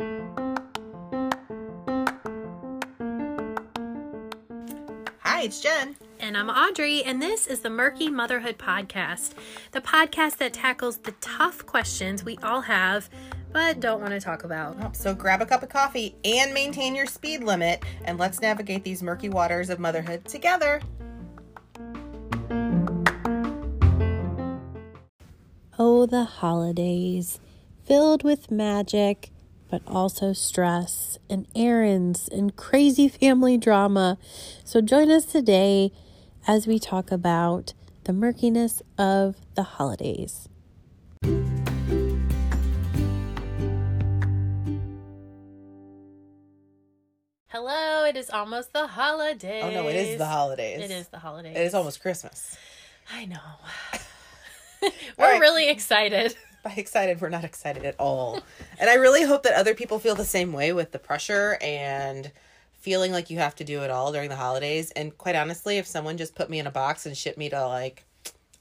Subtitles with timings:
[0.00, 0.06] Hi,
[5.42, 5.96] it's Jen.
[6.20, 9.32] And I'm Audrey, and this is the Murky Motherhood Podcast,
[9.72, 13.10] the podcast that tackles the tough questions we all have
[13.50, 14.76] but don't want to talk about.
[14.80, 18.84] Oh, so grab a cup of coffee and maintain your speed limit, and let's navigate
[18.84, 20.80] these murky waters of motherhood together.
[25.76, 27.40] Oh, the holidays,
[27.84, 29.30] filled with magic,
[29.70, 34.18] but also stress and errands and crazy family drama.
[34.64, 35.92] So join us today
[36.46, 40.48] as we talk about the murkiness of the holidays.
[47.48, 49.64] Hello, it is almost the holidays.
[49.64, 50.80] Oh no, it is the holidays.
[50.80, 51.56] It is the holidays.
[51.56, 52.56] It is almost Christmas.
[53.12, 53.38] I know.
[55.18, 55.40] We're right.
[55.40, 56.36] really excited.
[56.64, 58.40] By excited, we're not excited at all.
[58.80, 62.30] and I really hope that other people feel the same way with the pressure and
[62.72, 64.90] feeling like you have to do it all during the holidays.
[64.92, 67.66] And quite honestly, if someone just put me in a box and shipped me to
[67.66, 68.04] like,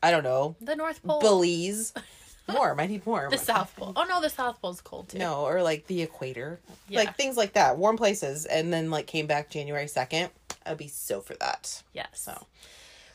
[0.03, 1.19] I don't know, The North Pole.
[1.21, 1.93] Belize,
[2.49, 2.79] warm.
[2.79, 3.31] I need warm.
[3.31, 3.93] the South Pole.
[3.95, 5.17] Oh no, the South Pole's cold too.
[5.17, 6.59] No, or like the equator.
[6.87, 6.99] Yeah.
[6.99, 7.77] Like things like that.
[7.77, 8.45] Warm places.
[8.45, 10.29] And then like came back January 2nd.
[10.65, 11.81] I'd be so for that.
[11.93, 12.07] Yes.
[12.13, 12.45] So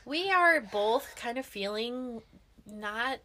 [0.05, 2.22] We are both kind of feeling
[2.67, 3.19] not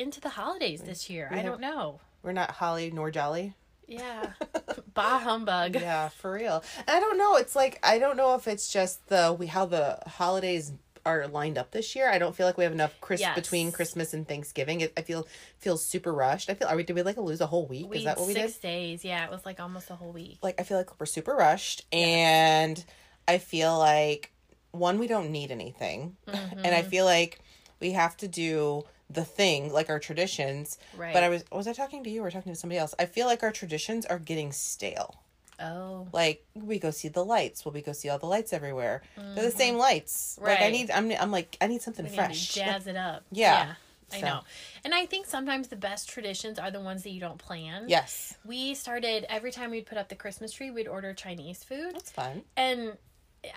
[0.00, 1.28] into the holidays this year.
[1.30, 2.00] I don't know.
[2.22, 3.54] we're not holly nor jolly.
[3.86, 4.32] Yeah.
[4.94, 5.74] bah humbug.
[5.74, 6.62] Yeah, for real.
[6.78, 7.36] And I don't know.
[7.36, 10.72] It's like I don't know if it's just the we how the holidays
[11.06, 12.10] are lined up this year.
[12.10, 13.34] I don't feel like we have enough Chris Yes.
[13.34, 14.82] between Christmas and Thanksgiving.
[14.82, 15.26] It, I feel
[15.58, 16.50] feels super rushed.
[16.50, 17.88] I feel are we did we like lose a whole week?
[17.88, 18.62] We Is that what we six did?
[18.62, 19.04] days.
[19.04, 20.38] Yeah, it was like almost a whole week.
[20.42, 22.84] Like I feel like we're super rushed and
[23.26, 24.30] I feel like
[24.72, 26.16] one we don't need anything.
[26.28, 26.90] And I Mm-hmm.
[26.90, 27.40] feel like
[27.80, 30.78] we have to do the thing like our traditions.
[30.96, 31.12] Right.
[31.12, 32.94] But I was was I talking to you or talking to somebody else?
[32.98, 35.16] I feel like our traditions are getting stale.
[35.62, 36.08] Oh.
[36.10, 39.02] like we go see the lights well we go see all the lights everywhere
[39.34, 39.80] they're the same mm-hmm.
[39.82, 42.86] lights like i need i'm, I'm like i need something We need to fresh jazz
[42.92, 43.24] it up.
[43.30, 43.74] Yeah.
[44.10, 44.26] I So.
[44.26, 44.40] know.
[44.84, 47.84] And I think sometimes the best traditions are the ones that you don't plan.
[47.88, 51.94] yes We started every time we'd put up the Christmas tree, we'd order Chinese food.
[51.94, 52.96] that's fun And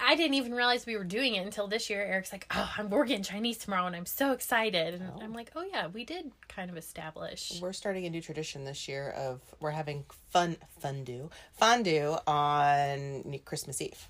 [0.01, 2.01] I didn't even realize we were doing it until this year.
[2.03, 5.19] Eric's like, "Oh, I'm we're getting Chinese tomorrow, and I'm so excited." And oh.
[5.21, 8.87] I'm like, "Oh yeah, we did kind of establish." we're starting a new tradition this
[8.87, 11.29] year of we're having fun fondue
[11.59, 14.07] fondue on christmas eve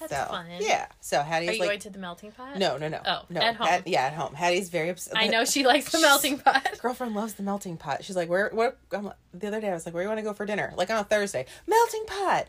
[0.00, 0.46] That's so fun.
[0.58, 2.58] yeah so hattie's Are you like going to the melting pot?
[2.58, 3.82] no no no Oh, no at home.
[3.86, 6.66] Yeah at home hattie's very upset I know she likes the melting pot.
[6.80, 8.04] girlfriend loves the melting pot.
[8.04, 8.50] She's like, "Where?
[8.52, 10.72] What?" The other day, I was like, "Where do you want to go for dinner?"
[10.76, 12.48] Like on a Thursday, melting pot.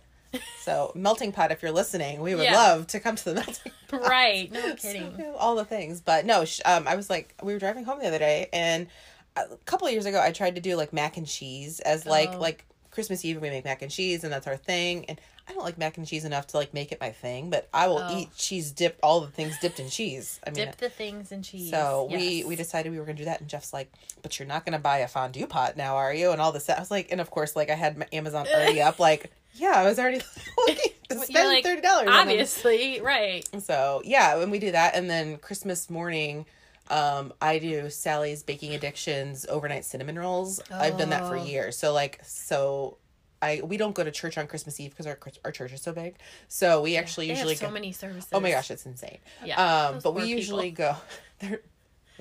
[0.62, 2.56] So melting pot, if you're listening, we would Yeah.
[2.56, 3.72] love to come to the melting.
[3.90, 4.02] pot.
[4.02, 4.52] right?
[4.52, 5.18] No kidding.
[5.18, 6.46] know, all the things, but no.
[6.46, 8.88] sh- Um, I was like, we were driving home the other day, and
[9.36, 12.30] a couple of years ago, I tried to do like mac and cheese as like
[12.34, 12.40] Oh.
[12.40, 15.06] like Christmas Eve we make mac and cheese, and that's our thing.
[15.06, 17.68] And I don't like mac and cheese enough to like make it my thing, but
[17.74, 18.18] I will Oh.
[18.19, 20.40] eat cheese dip, all the things dipped in cheese.
[20.46, 21.72] I mean, Dip the things in cheese.
[21.72, 24.66] so we we decided we were gonna do that, and Jeff's like, "But you're not
[24.66, 26.69] gonna buy a fondue pot now, are you?" And all this.
[26.69, 29.00] I was like, and of course, like I had my Amazon already up.
[29.00, 30.22] Like, yeah, I was already
[30.67, 32.09] looking to spend like, thirty dollars.
[32.12, 33.47] obviously right.
[33.62, 36.45] So yeah, when we do that, and then Christmas morning,
[36.89, 40.62] um, I do Sally's Baking Addictions overnight cinnamon rolls.
[40.72, 41.44] I've done that for Oh.
[41.45, 41.78] years.
[41.78, 42.97] So like, so.
[43.44, 45.91] I, we don't go to church on Christmas Eve because our our church is so
[45.94, 46.18] big.
[46.47, 48.29] So we actually They usually have so go, many services.
[48.31, 49.18] Oh my gosh, it's insane.
[49.44, 50.38] Yeah, Um, but we poor people.
[50.38, 50.95] usually go.
[51.39, 51.62] They're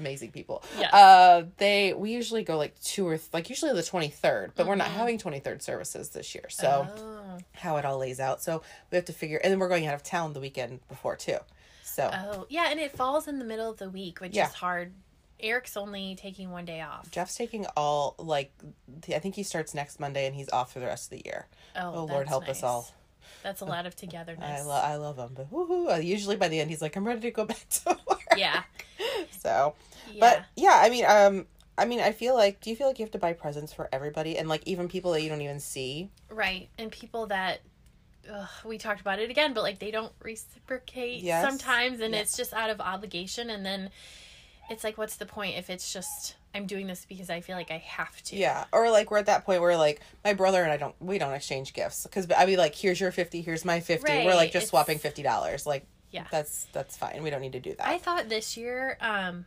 [0.01, 0.65] amazing people.
[0.79, 0.93] Yes.
[0.93, 4.67] Uh, they we usually go like two or th- like usually the twenty third, but
[4.67, 4.93] we're not Mhm.
[4.95, 6.47] having twenty third services this year.
[6.49, 7.39] So Oh.
[7.53, 8.43] how it all lays out.
[8.43, 11.15] So we have to figure, and then we're going out of town the weekend before
[11.17, 11.39] too.
[11.85, 14.49] So Oh, yeah, and it falls in the middle of the week, which Yeah.
[14.49, 14.93] is hard.
[15.39, 17.11] Eric's only taking one day off.
[17.11, 18.53] Jeff's taking all like
[19.15, 21.47] I think he starts next Monday and he's off for the rest of the year.
[21.77, 22.89] Oh, Oh, Lord, help us all.
[23.43, 24.67] That's a lot of I togetherness.
[24.67, 26.05] I love him, but woohoo!
[26.05, 28.21] Usually by the end he's like, I'm ready to go back to work.
[28.37, 28.65] yeah,
[29.39, 29.75] So
[30.13, 30.21] yeah.
[30.21, 31.47] But yeah, I mean, um,
[31.79, 32.61] I mean, I feel like.
[32.61, 35.13] Do you feel like you have to buy presents for everybody, and like even people
[35.13, 36.11] that you don't even see?
[36.29, 37.61] right, and people that
[38.31, 41.45] ugh, we talked about it again, but like they don't reciprocate Yes.
[41.49, 43.91] sometimes, and it's just out of obligation, and then
[44.69, 47.71] it's like, what's the point if it's just I'm doing this because I feel like
[47.71, 48.37] I have to?
[48.37, 51.19] Yeah, or like we're at that point where like my brother and I don't we
[51.19, 54.25] don't exchange gifts because I'd be like, here's your fifty, here's my fifty.
[54.25, 55.67] we're like just it's- swapping fifty dollars.
[55.67, 56.27] Like Yeah.
[56.31, 57.23] that's that's fine.
[57.23, 57.87] We don't need to do that.
[57.89, 59.47] I thought this year, um,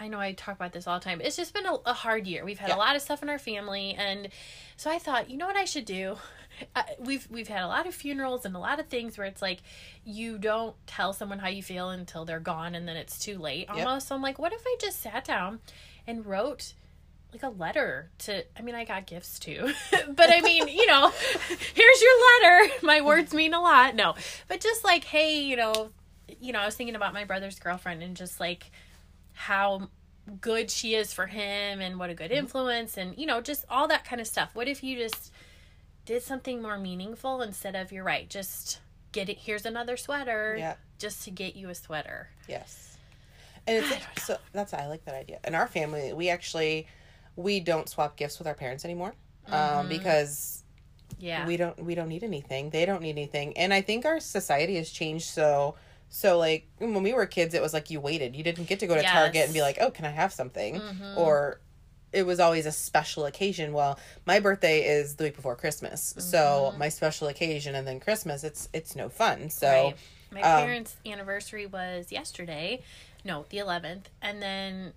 [0.00, 1.20] I know I talk about this all the time.
[1.20, 2.44] It's just been a, a hard year.
[2.44, 2.76] We've had Yeah.
[2.76, 4.28] a lot of stuff in our family, and
[4.76, 6.16] so I thought, you know what I should do.
[6.74, 9.40] Uh, we've we've had a lot of funerals and a lot of things where it's
[9.40, 9.58] like
[10.04, 13.68] you don't tell someone how you feel until they're gone, and then it's too late
[13.70, 14.08] almost.
[14.08, 15.60] So I'm like, what if I just sat down
[16.04, 16.72] and wrote
[17.32, 19.72] like a letter to I mean I got gifts too.
[20.08, 21.12] but I mean, you know,
[21.74, 22.72] here's your letter.
[22.82, 23.94] My words mean a lot.
[23.94, 24.16] No.
[24.48, 25.90] But just like, hey, you know,
[26.40, 28.68] you know, I was thinking about my brother's girlfriend and just like
[29.38, 29.88] how
[30.40, 33.86] good she is for him and what a good influence and you know, just all
[33.86, 34.50] that kind of stuff.
[34.54, 35.32] What if you just
[36.04, 38.80] did something more meaningful instead of you're right, just
[39.12, 40.74] get it here's another sweater Yeah.
[40.98, 42.30] just to get you a sweater.
[42.48, 42.98] Yes.
[43.66, 45.38] And it's so that's I like that idea.
[45.44, 46.88] In our family, we actually
[47.36, 49.14] we don't swap gifts with our parents anymore.
[49.46, 50.64] Um, because
[51.20, 51.46] Yeah.
[51.46, 52.70] we don't we don't need anything.
[52.70, 53.56] They don't need anything.
[53.56, 55.76] And I think our society has changed so
[56.08, 58.34] so like when we were kids it was like you waited.
[58.36, 60.80] You didn't get to go to Target and be like, "Oh, can I have something?"
[61.16, 61.60] Or
[62.12, 63.72] it was always a special occasion.
[63.72, 66.14] Well, my birthday is the week before Christmas.
[66.18, 69.50] So, my special occasion and then Christmas, it's it's no fun.
[69.50, 69.96] So, Right.
[70.30, 72.82] My um, parents' anniversary was yesterday.
[73.24, 74.04] No, the 11th.
[74.20, 74.92] And then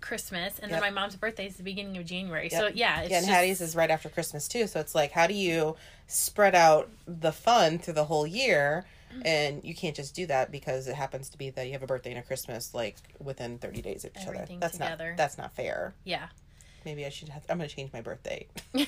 [0.00, 0.58] Christmas.
[0.58, 0.80] And Yep.
[0.80, 2.50] then my mom's birthday is the beginning of January.
[2.50, 3.00] So, yeah.
[3.00, 4.66] It's yeah, and just, Hattie's is right after Christmas too.
[4.66, 5.76] So it's like, how do you
[6.06, 8.84] spread out the fun through the whole year?
[9.24, 11.86] And you can't just do that because it happens to be that you have a
[11.86, 14.46] birthday and a Christmas like within thirty days of each other.
[14.60, 15.08] That's together.
[15.10, 15.94] not that's not fair.
[16.04, 16.28] Yeah.
[16.84, 17.44] Maybe I should have.
[17.48, 18.46] I'm gonna change my birthday.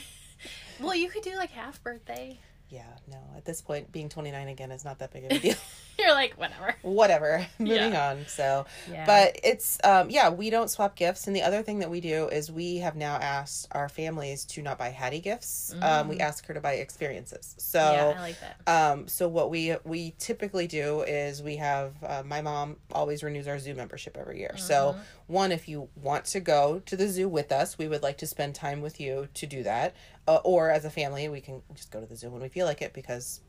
[0.81, 2.39] Well, you could do like half birthday.
[2.69, 3.17] yeah, no.
[3.37, 5.55] At this point, being 29 again is not that big of a deal.
[5.99, 6.75] You're like, whatever.
[6.83, 7.47] Whatever.
[7.59, 8.11] Moving Yeah.
[8.11, 8.27] on.
[8.29, 9.05] So, Yeah.
[9.07, 12.29] but it's um yeah we don't swap gifts and the other thing that we do
[12.29, 16.47] is we have now asked our families to not buy hattie gifts um we ask
[16.47, 17.93] her to buy experiences so Mm.
[17.93, 18.57] yeah, I like that.
[18.93, 23.47] um so what we we typically do is we have uh, my mom always renews
[23.49, 25.33] our zoo membership every year so Mm-hmm.
[25.33, 28.27] one if you want to go to the zoo with us we would like to
[28.27, 29.95] spend time with you to do that
[30.29, 32.67] uh, or as a family we can just go to the zoo when we feel
[32.67, 33.41] like it because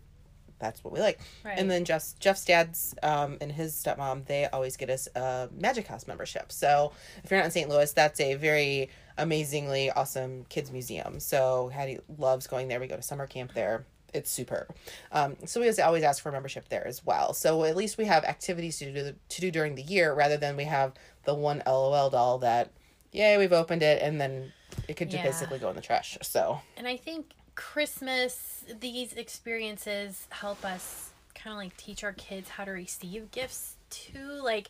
[0.60, 1.20] that's what we like.
[1.44, 1.58] Right.
[1.58, 5.88] And then Jeff's Jeff's dad's um, and his stepmom they always get us a Magic
[5.88, 6.52] House membership.
[6.52, 6.92] So
[7.24, 7.70] if you're not in St.
[7.70, 11.20] Louis, that's a very amazingly awesome kids museum.
[11.20, 12.80] So Hattie loves going there.
[12.80, 13.86] We go to summer camp there.
[14.14, 14.74] It's superb.
[15.12, 17.34] Um, so we always- always ask for membership there as well.
[17.34, 20.56] So at least we have activities to do to do during the year rather than
[20.56, 20.94] we have
[21.26, 22.72] the one LOL doll that,
[23.12, 24.54] yay, we've opened it and then
[24.88, 25.30] it could just Yeah.
[25.30, 26.18] basically go in the trash.
[26.22, 32.50] So And I think Christmas, these experiences help us kind of like teach our kids
[32.50, 34.42] how to receive gifts too.
[34.44, 34.70] Like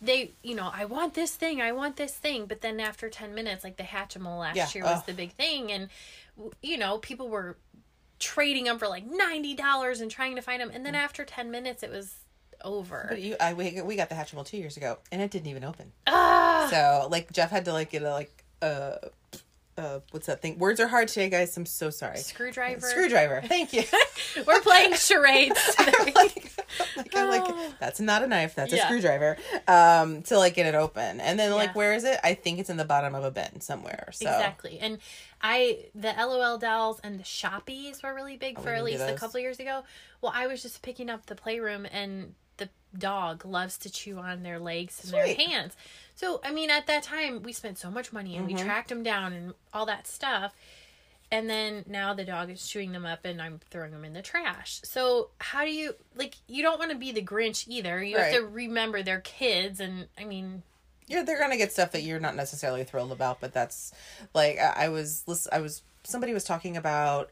[0.00, 3.34] they, you know, I want this thing, I want this thing, but then after 10
[3.34, 5.06] minutes, like the Hatchimal last Yeah, year was ugh.
[5.06, 5.72] the big thing.
[5.72, 5.88] And,
[6.62, 7.56] you know, people were
[8.20, 10.70] trading them for like $90 and trying to find them.
[10.72, 12.14] And then after 10 minutes, it was
[12.64, 13.06] over.
[13.08, 15.64] But you, I we, we got the Hatchimal two years ago, and it didn't even
[15.64, 15.92] open.
[16.06, 16.68] Ah!
[16.70, 18.96] So like Jeff had to like get a like uh
[19.78, 20.58] uh what's that thing?
[20.58, 21.56] Words are hard today, guys.
[21.56, 22.18] I'm so sorry.
[22.18, 22.86] Screwdriver.
[22.86, 23.42] Screwdriver.
[23.46, 23.84] Thank you.
[24.46, 25.74] We're playing charades.
[25.78, 26.12] today.
[26.14, 26.52] like,
[26.96, 28.54] like, I'm like that's not a knife.
[28.54, 29.36] That's a screwdriver.
[29.66, 32.18] Um, to like get it open, and then like where is it?
[32.22, 34.08] I think it's in the bottom of a bin somewhere.
[34.12, 34.78] So Exactly.
[34.80, 34.98] And
[35.40, 39.14] I the LOL dolls and the shoppies were really big Oh, for at least a
[39.14, 39.84] couple years ago.
[40.20, 44.42] Well, I was just picking up the playroom and the dog loves to chew on
[44.42, 45.76] their legs and their hands.
[46.14, 48.56] So, I mean, at that time we spent so much money and Mm-hmm.
[48.56, 50.54] we tracked them down and all that stuff.
[51.30, 54.22] And then now the dog is chewing them up and I'm throwing them in the
[54.22, 54.80] trash.
[54.84, 58.02] So, how do you like you don't want to be the Grinch either.
[58.02, 60.62] You have to remember they're kids and I mean,
[61.06, 63.92] yeah, they're gonna get stuff that you're not necessarily thrilled about, but that's
[64.34, 67.30] like I, I was I was somebody was talking about.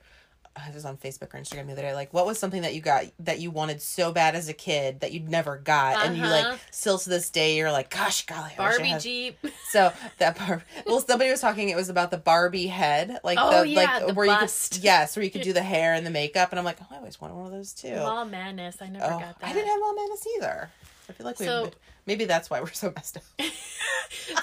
[0.56, 1.92] I was on Facebook or Instagram the other day.
[1.94, 5.00] Like, what was something that you got that you wanted so bad as a kid
[5.00, 6.50] that you'd never got, and you Uh-huh.
[6.50, 9.38] like still to this day you're like, gosh, golly, I I Barbie had-" Jeep.
[9.70, 11.68] So that Bar- well, somebody was talking.
[11.68, 14.74] It was about the Barbie head, like Oh, the yeah, like the where bust.
[14.74, 16.78] you could yes, where you could do the hair and the makeup, and I'm like,
[16.80, 17.94] oh, I always wanted one of those too.
[17.96, 18.76] Mall Madness.
[18.80, 19.48] I never oh, got that.
[19.48, 20.70] I didn't have Mall Madness either.
[21.08, 21.70] I feel like we So-
[22.06, 23.22] maybe that's why we're so messed up.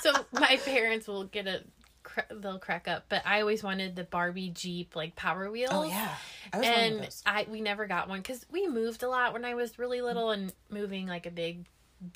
[0.02, 1.64] so my parents will get a
[2.14, 5.72] cra- they'll crack up but i always wanted the barbie jeep like power wheels.
[5.74, 6.16] Oh yeah,
[6.54, 9.80] I and i we never got one because we moved a lot when i was
[9.80, 11.66] really little and moving like a big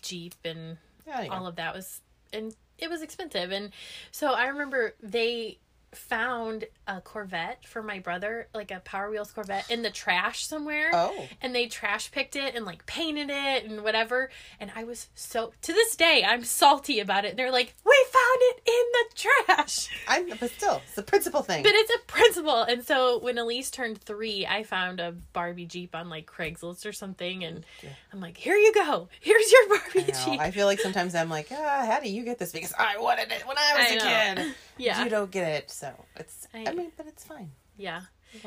[0.01, 0.77] jeep and
[1.07, 2.01] Yeah, all of that was
[2.33, 3.51] and it was expensive.
[3.51, 3.71] And
[4.11, 5.57] so i remember they
[5.93, 10.91] found a corvette for my brother like a power wheels corvette in the trash somewhere.
[10.93, 11.27] Oh.
[11.41, 14.29] and they trash picked it and like painted it and whatever.
[14.59, 17.37] And i was so to this day i'm salty about it.
[17.37, 19.89] They're like we found it in the trash.
[20.07, 21.63] I'm, but still, it's the principal thing.
[21.63, 25.95] but it's a principle and so when elise turned three i found a barbie jeep
[25.95, 27.43] on like craigslist or something.
[27.43, 27.65] And
[28.13, 29.09] i'm like here you go.
[29.21, 30.39] Here's your barbie I jeep.
[30.41, 32.51] I feel like sometimes I'm like, ah, how do you get this?
[32.51, 34.55] Because I wanted it when I was I a kid.
[34.79, 35.03] Yeah.
[35.03, 36.47] you don't get it, so it's.
[36.53, 37.51] I, I- mean, but it's fine.
[37.77, 38.01] Yeah.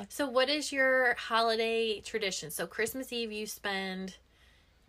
[0.08, 2.50] So, what is your holiday tradition?
[2.50, 4.16] So, Christmas Eve you spend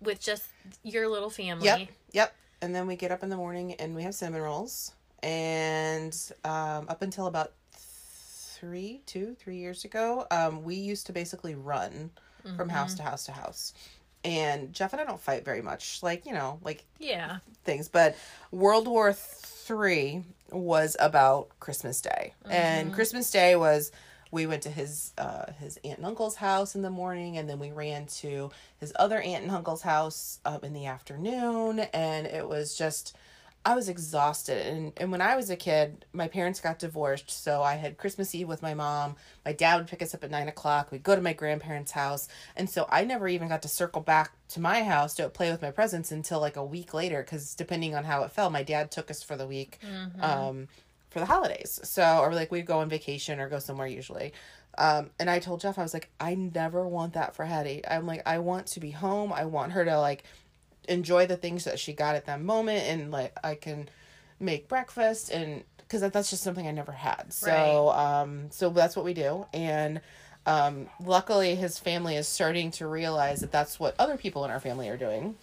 [0.02, 0.44] with just
[0.84, 1.66] your little family.
[1.66, 2.36] Yep, yep.
[2.62, 4.94] And then we get up in the morning and we have cinnamon rolls,
[5.24, 11.56] and um, up until about three, two, three years ago, um, we used to basically
[11.56, 12.12] run
[12.58, 13.74] from house to house to house.
[14.24, 17.38] And Jeff and I don't fight very much, like you know, like Yeah.
[17.64, 17.88] things.
[17.88, 18.16] But
[18.52, 19.14] World War
[19.72, 23.94] Three was about Christmas Day, and Christmas Day was
[24.30, 27.58] we went to his uh, his aunt and uncle's house in the morning, and then
[27.58, 28.52] we ran to
[28.82, 33.16] his other aunt and uncle's house um, in the afternoon, and it was just.
[33.64, 37.62] I was exhausted and, and when I was a kid, my parents got divorced, so
[37.62, 39.16] I had Christmas Eve with my mom.
[39.46, 40.92] My dad would pick us up at nine o'clock.
[40.92, 42.28] We'd go to my grandparents' house.
[42.56, 45.62] And so I never even got to circle back to my house to play with
[45.62, 48.90] my presents until like a week later, because depending on how it fell, my dad
[48.90, 49.78] took us for the week
[50.20, 50.68] um,
[51.12, 51.80] for the holidays.
[51.84, 54.34] So, or like we'd go on vacation or go somewhere usually.
[54.78, 57.84] Um, and I told Jeff, I was like, I never want that for Hattie.
[57.88, 59.34] I'm like, I want to be home.
[59.34, 60.24] I want her to like
[60.88, 63.90] enjoy the things that she got at that moment and like I can
[64.40, 67.32] make breakfast and because that, that's just something I never had.
[67.34, 70.02] So um so that's what we do and
[70.46, 74.60] um luckily his family is starting to realize that that's what other people in our
[74.60, 75.36] family are doing.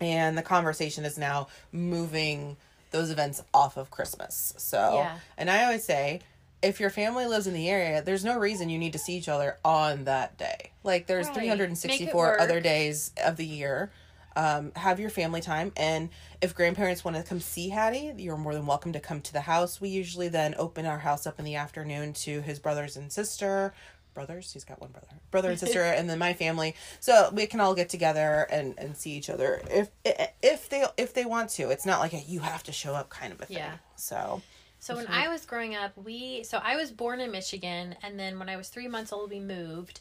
[0.00, 2.56] And the conversation is now moving
[2.92, 4.54] those events off of Christmas.
[4.56, 5.18] So Yeah.
[5.36, 6.20] and I always say
[6.62, 9.28] if your family lives in the area, there's no reason you need to see each
[9.28, 10.70] other on that day.
[10.84, 11.36] Like there's Right.
[11.36, 13.90] 364 other days of the year.
[14.38, 18.54] Um, have your family time, and if grandparents want to come see Hattie, you're more
[18.54, 19.80] than welcome to come to the house.
[19.80, 23.74] We usually then open our house up in the afternoon to his brothers and sister.
[24.14, 26.76] Brothers, he's got one brother, brother and sister, and then my family.
[27.00, 31.14] So we can all get together and, and see each other if if they if
[31.14, 31.70] they want to.
[31.70, 33.56] It's not like a you have to show up kind of a thing.
[33.56, 33.78] Yeah.
[33.96, 34.40] So
[34.80, 38.38] So when I was growing up, we so I was born in Michigan, and then
[38.38, 40.00] when I was three months old, we moved,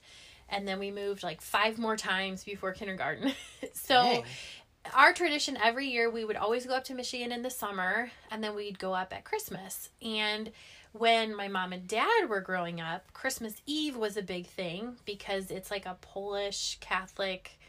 [0.50, 3.32] and then we moved like five more times before kindergarten.
[3.74, 4.24] so Dang.
[4.94, 8.44] our tradition every year we would always go up to Michigan in the summer, and
[8.44, 9.89] then we'd go up at Christmas.
[10.01, 10.51] And
[10.94, 15.51] when my mom and dad were growing up, Christmas Eve was a big thing because
[15.51, 17.60] it's like a Polish Catholic.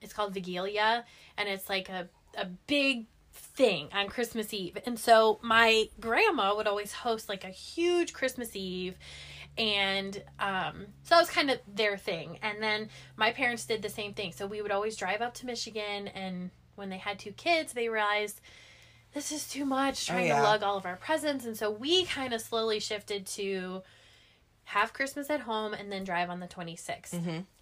[0.00, 1.04] It's called Wigilia,
[1.36, 4.78] and it's like a a big thing on Christmas Eve.
[4.86, 8.96] And so my grandma would always host like a huge Christmas Eve
[9.58, 12.38] and um so that was kind of their thing.
[12.42, 14.32] And then my parents did the same thing.
[14.32, 17.88] So we would always drive up to Michigan and when they had two kids, they
[17.88, 18.40] realized
[19.14, 20.36] this is too much trying yeah.
[20.36, 23.82] to lug all of our presents and so we kind of slowly shifted to
[24.64, 27.14] have Christmas at home and then drive on the 26th.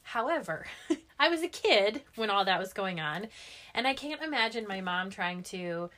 [0.02, 0.66] However,
[1.18, 3.28] I was a kid when all that was going on,
[3.74, 5.90] and I can't imagine my mom trying to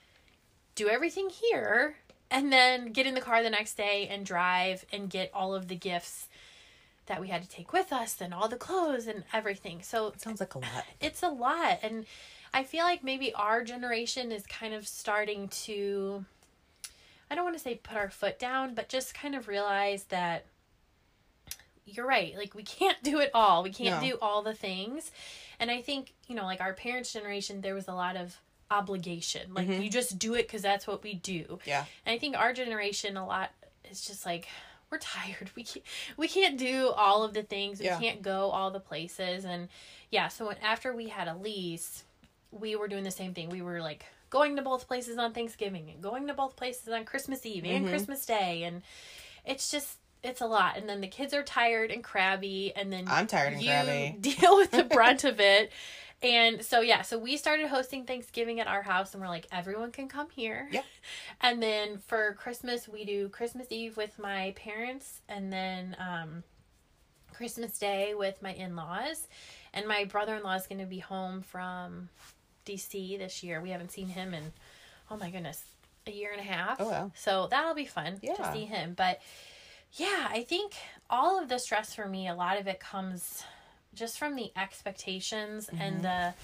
[0.75, 1.97] do everything here
[2.31, 5.69] and then get in the car the next day and drive and get all of
[5.69, 6.29] the gifts
[7.07, 9.81] that we had to take with us and all the clothes and everything.
[9.83, 10.85] So it sounds like a lot.
[11.01, 12.05] it's a lot and
[12.53, 16.25] I feel like maybe our generation is kind of starting to
[17.31, 20.47] I don't want to say put our foot down, but just kind of realize that
[21.87, 22.35] you're right.
[22.37, 23.63] Like we can't do it all.
[23.63, 24.09] We can't No.
[24.11, 25.11] do all the things.
[25.61, 28.37] And I think, you know, like our parents' generation there was a lot of
[28.71, 29.53] obligation.
[29.55, 31.59] Like you just do it cuz that's what we do.
[31.65, 31.85] Yeah.
[32.07, 33.51] And I think our generation a lot
[33.91, 34.49] is just like
[34.91, 35.51] we're tired.
[35.57, 35.85] We can't
[36.17, 37.81] we can't do all of the things.
[37.81, 37.99] Yeah.
[37.99, 39.69] We can't go all the places and
[40.11, 42.05] yeah, so when, after we had Elise,
[42.51, 43.51] we were doing the same thing.
[43.51, 47.05] We were like going to both places on Thanksgiving and going to both places on
[47.05, 47.89] Christmas Eve and Mm-hmm.
[47.91, 48.83] Christmas Day and
[49.45, 53.05] it's just it's a lot and then the kids are tired and crabby and then
[53.09, 54.17] I'm tired and you crabby.
[54.21, 55.71] deal with the brunt of it
[56.23, 59.93] and so yeah so we started hosting thanksgiving at our house and we're like everyone
[59.93, 60.69] can come here.
[60.73, 60.85] Yep.
[61.41, 66.43] and then for christmas we do christmas eve with my parents and then um
[67.33, 69.29] christmas day with my in-laws.
[69.73, 72.09] And my brother-in-law is going to be home from
[72.67, 73.61] dc this year.
[73.61, 74.53] We haven't seen him in
[75.11, 75.63] oh my goodness
[76.07, 76.81] a year and a half.
[76.81, 77.13] Oh, wow.
[77.15, 78.95] so that'll be fun to see him.
[78.97, 79.21] But
[79.93, 80.73] yeah, I think
[81.09, 83.45] all of the stress for me, a lot of it comes
[83.99, 86.02] just from the expectations and mm-hmm.
[86.02, 86.35] the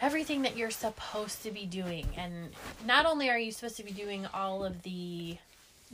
[0.00, 2.06] everything that you're supposed to be doing.
[2.16, 2.50] And
[2.84, 5.38] not only are you supposed to be doing all of the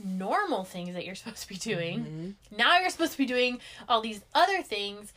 [0.03, 2.57] normal things that you're supposed to be doing, mm-hmm.
[2.57, 5.13] now you're supposed to be doing all these other things.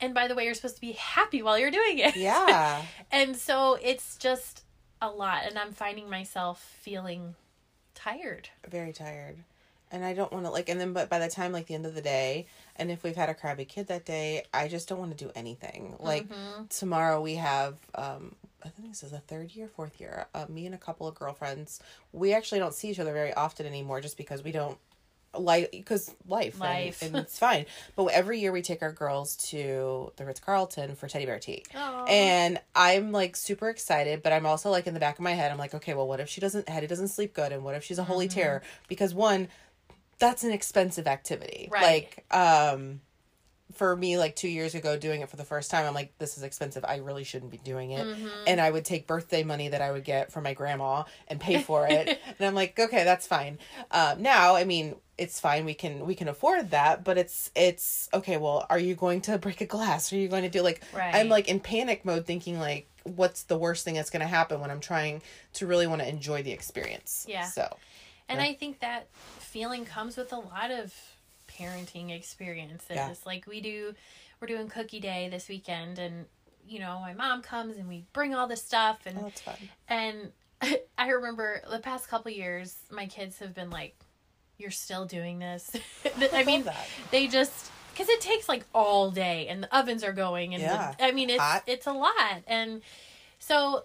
[0.00, 2.16] And by the way, you're supposed to be happy while you're doing it.
[2.16, 2.82] Yeah.
[3.12, 4.62] and so it's just
[5.02, 5.42] a lot.
[5.46, 7.34] And I'm finding myself feeling
[7.94, 8.48] tired.
[8.68, 9.44] very tired
[9.90, 11.86] and i don't want to like and then but by the time like the end
[11.86, 14.98] of the day and if we've had a crabby kid that day i just don't
[14.98, 16.26] want to do anything like
[16.68, 20.66] tomorrow we have um i think this is the third year fourth year uh, me
[20.66, 21.80] and a couple of girlfriends
[22.12, 24.78] we actually don't see each other very often anymore just because we don't
[25.32, 27.02] like because life, Life.
[27.02, 27.66] and, it's fine.
[27.94, 31.62] But every year we take our girls to the Ritz Carlton for teddy bear tea,
[31.72, 32.04] Aw.
[32.06, 34.24] and I'm like super excited.
[34.24, 36.18] But I'm also like in the back of my head, I'm like, okay, well, what
[36.18, 38.40] if she doesn't Hattie doesn't sleep good, and what if she's a holy Mm-hmm.
[38.40, 38.62] terror?
[38.88, 39.46] Because one,
[40.20, 41.82] that's an expensive activity, Right.
[41.82, 43.00] Like, um,
[43.74, 46.36] for me, like two years ago, doing it for the first time, I'm like, this
[46.36, 46.84] is expensive.
[46.86, 48.06] I really shouldn't be doing it.
[48.06, 48.28] Mm-hmm.
[48.46, 51.62] And I would take birthday money that I would get from my grandma and pay
[51.62, 52.08] for it.
[52.08, 53.58] and I'm like, okay, that's fine.
[53.90, 55.64] Um, now, I mean, it's fine.
[55.64, 58.38] We can we can afford that, but it's it's okay.
[58.38, 60.12] Well, are you going to break a glass?
[60.12, 60.82] Are you going to do like?
[60.94, 61.14] Right.
[61.14, 64.60] I'm like in panic mode, thinking like, what's the worst thing that's going to happen
[64.60, 65.22] when I'm trying
[65.54, 67.26] to really want to enjoy the experience?
[67.28, 67.44] Yeah.
[67.44, 67.76] So
[68.30, 68.46] And Yeah.
[68.46, 69.08] I think that
[69.40, 70.94] feeling comes with a lot of
[71.48, 72.90] parenting experiences.
[72.90, 73.12] Yeah.
[73.26, 73.94] Like we do,
[74.40, 76.26] we're doing cookie day this weekend, and
[76.66, 79.52] you know, my mom comes and we bring all this stuff, and oh,
[79.88, 80.30] and
[80.98, 83.96] I remember the past couple years, my kids have been like,
[84.58, 85.74] "You're still doing this."
[86.32, 86.64] I mean,
[87.10, 90.66] they just because it takes like all day, and the ovens are going, and the-
[90.68, 90.94] Yeah.
[91.00, 91.64] I mean, it's Hot.
[91.66, 92.80] it's a lot, and
[93.40, 93.82] so,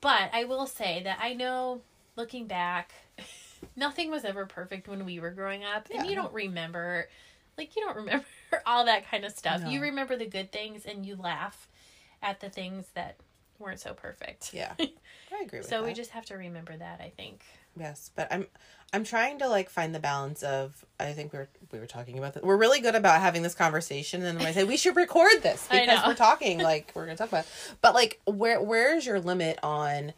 [0.00, 1.82] but I will say that I know,
[2.16, 2.92] looking back,
[3.76, 7.08] nothing was ever perfect when we were growing up, and you don't remember,
[7.58, 8.24] like you don't remember
[8.66, 9.62] all that kind of stuff.
[9.66, 11.68] You remember the good things, and you laugh
[12.22, 13.16] at the things that
[13.58, 14.52] weren't so perfect.
[14.54, 15.86] Yeah, I agree with So that.
[15.86, 17.00] we just have to remember that.
[17.00, 17.42] I think.
[17.78, 18.46] Yes, but I'm
[18.92, 22.18] I'm trying to like find the balance of I think we were we were talking
[22.18, 22.44] about that.
[22.44, 25.68] We're really good about having this conversation and then I say we should record this
[25.70, 27.44] because we're talking like we're going to talk about.
[27.44, 27.50] it.
[27.80, 30.12] But like where where's your limit on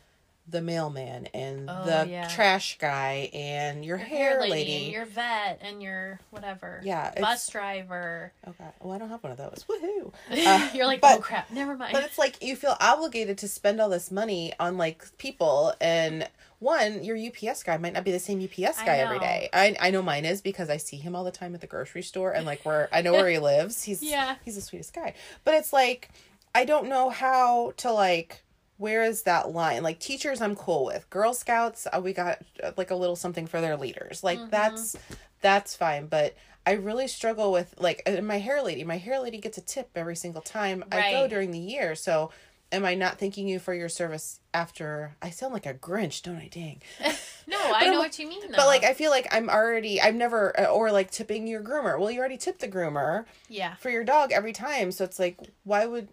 [0.53, 2.29] the mailman and Oh, the yeah.
[2.29, 4.85] trash guy and your, Your hair lady?
[4.85, 6.81] and your vet, and your whatever.
[6.85, 8.33] Yeah, Bus driver.
[8.47, 8.65] Okay.
[8.81, 9.65] Well, I don't have one of those.
[9.69, 10.13] Woohoo.
[10.47, 11.93] Uh, You're like, but- oh crap, never mind.
[11.93, 16.29] But it's like you feel obligated to spend all this money on like people and
[16.59, 19.49] one, your UPS guy might not be the same UPS guy every day.
[19.53, 22.03] I I know mine is because I see him all the time at the grocery
[22.03, 23.83] store and like where I know where he lives.
[23.83, 24.37] He's Yeah.
[24.45, 25.15] he's the sweetest guy.
[25.45, 26.11] But it's like
[26.55, 28.42] I don't know how to like
[28.79, 29.83] where is that line?
[29.83, 31.09] Like teachers I'm cool with.
[31.11, 34.23] Girl Scouts, uh, we got uh, like a little something for their leaders.
[34.25, 34.51] Like Mm-hmm.
[34.51, 34.97] that's
[35.41, 36.35] that's fine, but
[36.67, 38.85] I really struggle with like uh, my hair lady.
[38.85, 41.95] My hair lady gets a tip every single time I go during the year.
[41.97, 42.31] So
[42.71, 46.37] am I not thanking you for your service after I sound like a Grinch, don't
[46.37, 46.49] I?
[46.51, 46.81] Dang.
[47.47, 48.41] no, I know like- what you mean.
[48.51, 48.57] Though.
[48.57, 51.99] But like I feel like I'm already I've never uh, or like tipping your groomer.
[51.99, 54.93] Well, you already tipped the groomer yeah, for your dog every time.
[54.93, 56.09] So it's like why would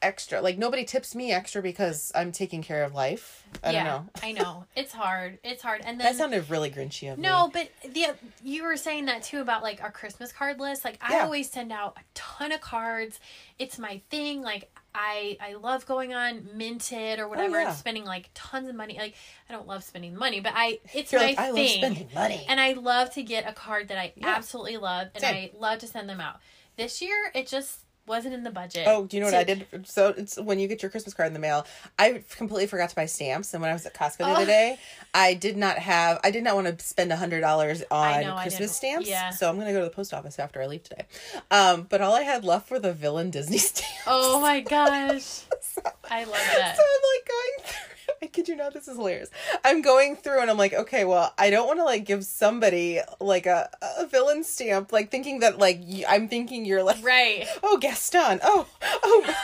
[0.00, 3.44] extra like nobody tips me extra because I'm taking care of life.
[3.64, 4.10] I yeah, don't know.
[4.22, 5.38] I know it's hard.
[5.42, 7.22] It's hard, and then That sounded really grinchy of me.
[7.24, 8.06] No, but the
[8.42, 10.84] you were saying that too about like our Christmas card list.
[10.84, 11.24] Like I Yeah.
[11.24, 13.18] always send out a ton of cards.
[13.58, 14.42] It's my thing.
[14.42, 17.68] Like I I love going on Minted or oh, whatever Oh, yeah.
[17.70, 18.96] and spending like tons of money.
[18.98, 19.14] Like
[19.48, 21.78] I don't love spending money, but I it's You're my like I love thing.
[21.78, 22.44] spending money.
[22.48, 24.28] And I love to get a card that I Yeah.
[24.28, 25.34] absolutely love and Same.
[25.34, 26.36] I love to send them out.
[26.76, 28.84] This year it just wasn't in the budget.
[28.86, 29.86] Oh, do you know what to- I did?
[29.86, 31.66] So it's when you get your Christmas card in the mail.
[31.98, 34.32] I completely forgot to buy stamps, and when I was at Costco the Oh.
[34.34, 34.78] other day,
[35.14, 36.18] I did not have.
[36.24, 39.08] I did not want to spend a hundred dollars on know, Christmas stamps.
[39.08, 39.30] yeah.
[39.30, 41.06] So I'm gonna go to the post office after I leave today.
[41.50, 44.02] Um, but all I had left were the villain Disney stamps.
[44.06, 45.22] Oh my gosh.
[45.22, 46.76] so, I love that.
[46.76, 47.94] So I'm like going through.
[48.22, 49.30] I kid you not, this is hilarious.
[49.64, 53.00] I'm going through and I'm like, okay, well, I don't want to like give somebody
[53.20, 57.46] like a, a villain stamp, like thinking that like y- I'm thinking you're like, Right.
[57.62, 59.34] oh Gaston, oh oh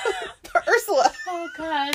[0.68, 1.12] Ursula.
[1.28, 1.94] Oh gosh.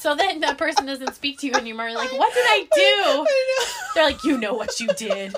[0.00, 1.90] So then that person doesn't speak to you anymore.
[1.92, 2.80] Like, what did I do?
[2.80, 3.66] I know.
[3.94, 5.34] They're like, you know what you did.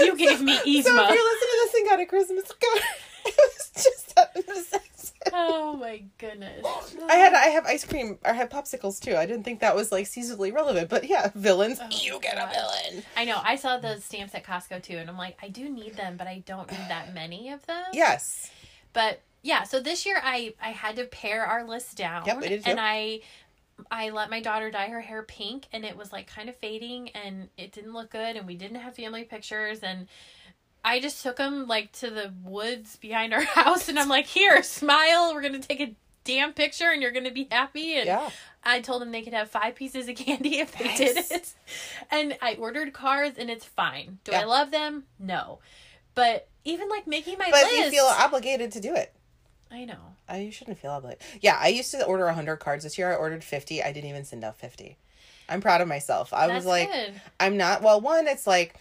[0.00, 2.82] You gave me So if you're listening to this and got a Christmas card,
[3.26, 4.04] it was just
[4.36, 4.93] necessity.
[5.32, 6.64] Oh my goodness.
[7.08, 8.18] I had I have ice cream.
[8.24, 9.16] I had popsicles too.
[9.16, 11.78] I didn't think that was like seasonally relevant, but yeah, villains.
[11.82, 13.04] Oh, you get a villain.
[13.16, 13.40] I know.
[13.42, 16.26] I saw the stamps at Costco too, and I'm like, I do need them, but
[16.26, 17.84] I don't need that many of them.
[17.92, 18.50] Yes.
[18.92, 22.24] But yeah, so this year I I had to pare our list down.
[22.26, 22.62] Yep, we did.
[22.66, 23.20] And I
[23.90, 27.10] I let my daughter dye her hair pink and it was like kind of fading
[27.10, 30.06] and it didn't look good and we didn't have family pictures and
[30.84, 34.62] I just took them like to the woods behind our house and I'm like, "Here,
[34.62, 35.32] smile.
[35.34, 35.94] We're going to take a
[36.24, 38.30] damn picture and you're going to be happy." And Yeah.
[38.66, 40.98] I told them they could have five pieces of candy if they Nice.
[40.98, 41.52] did it.
[42.10, 44.18] And I ordered cards and it's fine.
[44.24, 45.04] Do I love them?
[45.18, 45.58] No.
[46.14, 47.76] But even like making my But list.
[47.76, 49.12] you feel obligated to do it,
[49.70, 49.98] I know.
[50.30, 51.22] uh, you shouldn't feel obligated.
[51.40, 53.12] Yeah, I used to order hundred cards this year.
[53.12, 53.82] I ordered fifty.
[53.82, 54.96] I didn't even send out fifty.
[55.48, 56.32] I'm proud of myself.
[56.32, 57.20] I was like, good.
[57.38, 57.82] I'm not.
[57.82, 58.76] Well, one, it's like,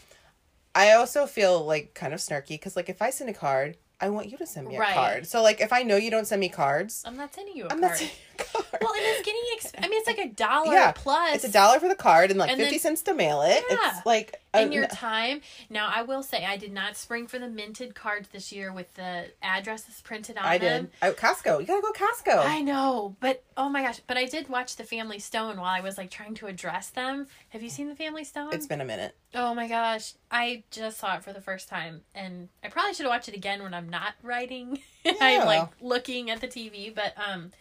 [0.75, 4.09] I also feel like kind of snarky because like if I send a card, I
[4.09, 4.93] want you to send me a Right.
[4.93, 5.27] card.
[5.27, 7.71] So like if I know you don't send me cards, I'm not sending you a
[7.71, 8.01] I'm card.
[8.01, 8.11] not.
[8.37, 8.65] Card.
[8.81, 9.41] Well, and it's getting.
[9.57, 11.35] Exp- I mean, it's like a dollar Yeah, plus.
[11.35, 13.63] It's a dollar for the card and like And 50 then- cents to mail it.
[13.69, 13.77] Yeah.
[13.97, 15.41] It's like in um, your time.
[15.69, 18.93] Now, I will say, I did not spring for the minted cards this year with
[18.95, 20.83] the addresses printed on I them.
[20.85, 20.91] did.
[21.01, 21.59] I, Costco.
[21.61, 22.45] You gotta go Costco.
[22.45, 23.99] I know, but oh my gosh!
[24.05, 27.27] But I did watch the Family Stone while I was like trying to address them.
[27.49, 28.53] Have you seen the Family Stone?
[28.53, 29.15] it's been a minute.
[29.33, 30.13] oh my gosh!
[30.29, 33.35] I just saw it for the first time, and I probably should have watched it
[33.35, 34.79] again when I'm not writing.
[35.05, 35.15] Yeah.
[35.19, 37.51] I'm like looking at the TV, but um.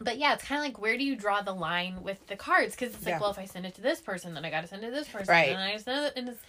[0.00, 2.74] But yeah, it's kind of like where do you draw the line with the cards?
[2.74, 3.20] Because it's like, Yeah.
[3.20, 4.92] well, if I send it to this person, then I got to send it to
[4.92, 5.50] this person, Right.
[5.50, 6.40] And I send it, and it's,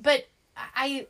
[0.00, 1.06] but I,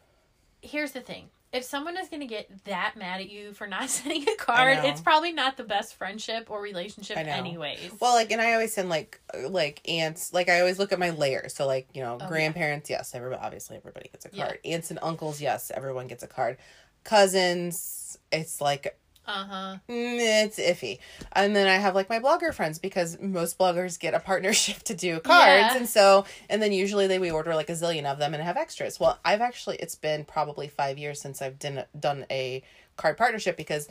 [0.61, 3.89] here's the thing: if someone is going to get that mad at you for not
[3.91, 7.93] sending a card, it's probably not the best friendship or relationship, anyways.
[8.01, 10.33] Well, like, and I always send like uh, like aunts.
[10.35, 11.55] Like, I always look at my layers.
[11.55, 12.29] So, like, you know, Oh, yeah.
[12.29, 14.45] grandparents, yes, everybody obviously everybody gets a Yeah.
[14.47, 14.59] card.
[14.65, 16.59] Aunts and uncles, yes, everyone gets a card.
[17.05, 19.77] Cousins, it's like uh huh.
[19.89, 20.99] mm, it's iffy.
[21.33, 24.95] And then I have like my blogger friends because most bloggers get a partnership to
[24.95, 25.77] do cards, Yeah.
[25.77, 28.57] and so and then usually they we order like a zillion of them and have
[28.57, 28.99] extras.
[28.99, 32.63] Well, I've actually it's been probably five years since I've done done a
[32.97, 33.89] card partnership because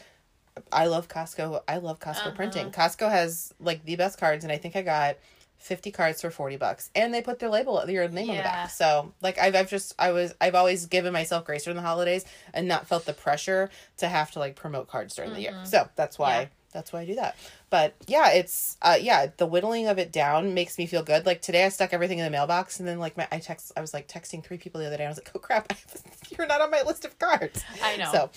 [0.72, 1.62] I love Costco.
[1.68, 2.32] I love Costco Uh-huh.
[2.32, 2.72] printing.
[2.72, 5.18] Costco has like the best cards, and I think I got
[5.62, 8.70] fifty cards for forty bucks, and they put their label, your name on the back.
[8.72, 12.26] So like I've I've just I was I've always given myself grace during the holidays
[12.54, 15.54] and not felt the pressure to have to like promote cards during the year.
[15.66, 16.32] So that's why.
[16.32, 16.42] Mm-hmm.
[16.42, 16.48] Yeah.
[16.74, 17.36] That's why I do that.
[17.70, 21.26] But yeah, it's uh yeah, the whittling of it down makes me feel good.
[21.26, 23.82] Like today I stuck everything in the mailbox and then like my I text I
[23.82, 25.04] was like texting three people the other day.
[25.04, 25.74] And I was like, "Oh crap,
[26.38, 28.10] you're not on my list of cards." I know.
[28.14, 28.30] So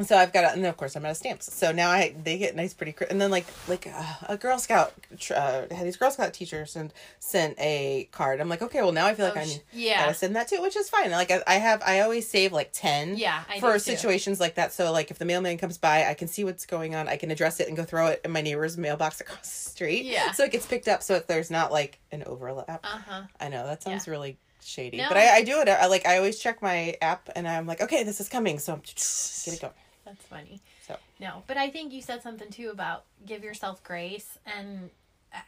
[0.00, 1.52] so I've got, and of course I'm out of stamps.
[1.52, 4.92] So now I they get nice, pretty, and then like like uh, a Girl Scout
[5.30, 8.40] uh, had these Girl Scout teachers and sent a card.
[8.40, 10.00] I'm like, okay, well now I feel like Oh, I'm sh- yeah.
[10.04, 11.10] gotta send that too, which is fine.
[11.10, 14.72] Like I, I have, I always save like ten, Yeah, I for situations like that.
[14.72, 17.06] So like if the mailman comes by, I can see what's going on.
[17.08, 20.04] I can address it and go throw it in my neighbor's mailbox across the street.
[20.06, 20.32] Yeah.
[20.32, 21.02] so it gets picked up.
[21.02, 23.22] So if there's not like an overlap, Uh huh.
[23.40, 25.08] I know that sounds really shady, No.
[25.08, 25.68] but I, I do it.
[25.68, 28.76] I like I always check my app and I'm like, okay, this is coming, so
[28.76, 29.72] get it going.
[30.04, 30.60] That's funny.
[30.86, 30.96] So.
[31.20, 34.90] No, but I think you said something too about give yourself grace, and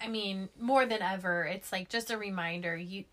[0.00, 3.04] I mean more than ever, it's like just a reminder you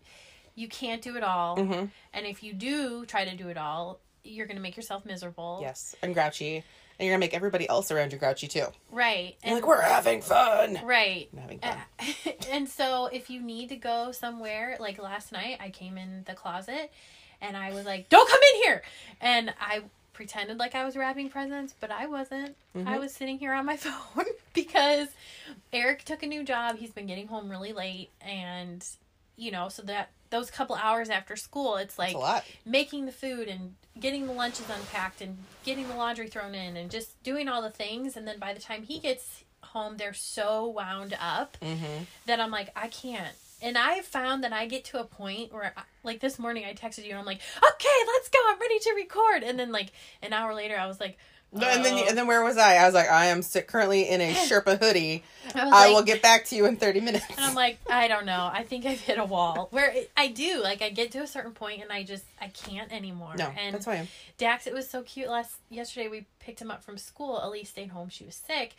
[0.54, 1.86] you can't do it all, Mm-hmm.
[2.14, 5.58] and if you do try to do it all, you're gonna make yourself miserable.
[5.62, 6.62] Yes, and grouchy,
[6.98, 8.66] and you're gonna make everybody else around you grouchy too.
[8.90, 9.36] Right.
[9.44, 10.78] You're like, we're having fun.
[10.84, 11.28] right.
[11.32, 11.76] I'm having fun.
[11.98, 16.24] Uh, and so if you need to go somewhere, like last night, I came in
[16.26, 16.90] the closet
[17.40, 18.82] and I was like, "Don't come in here,"
[19.20, 22.56] and I pretended like I was wrapping presents, but I wasn't.
[22.86, 25.08] I was sitting here on my phone because
[25.72, 26.76] Eric took a new job.
[26.78, 28.86] He's been getting home really late, and
[29.36, 32.14] you know, so that those couple hours after school, it's like
[32.64, 36.90] making the food and getting the lunches unpacked and getting the laundry thrown in and
[36.90, 40.66] just doing all the things and then by the time he gets home they're so
[40.66, 42.04] wound up Mm-hmm.
[42.26, 43.34] that I'm like I can't.
[43.64, 46.74] And I've found that I get to a point where I, like this morning I
[46.74, 48.38] texted you and I'm like okay let's go.
[48.48, 49.42] I'm ready to record.
[49.44, 51.16] And then like an hour later I was like
[51.52, 52.76] No, and then "Oh." and then where was I?
[52.76, 55.22] I was like, I am sit- currently in a Sherpa hoodie.
[55.54, 57.26] I, I like- will get back to you in thirty minutes.
[57.28, 58.48] And I'm like, I don't know.
[58.52, 60.62] I think I've hit a wall where it, I do.
[60.62, 63.34] Like, I get to a certain point and I just I can't anymore.
[63.36, 64.08] no, and that's why I'm.
[64.38, 65.28] Dax, it was so cute.
[65.28, 67.38] Last yesterday, we picked him up from school.
[67.44, 68.74] Elise stayed home; she was sick,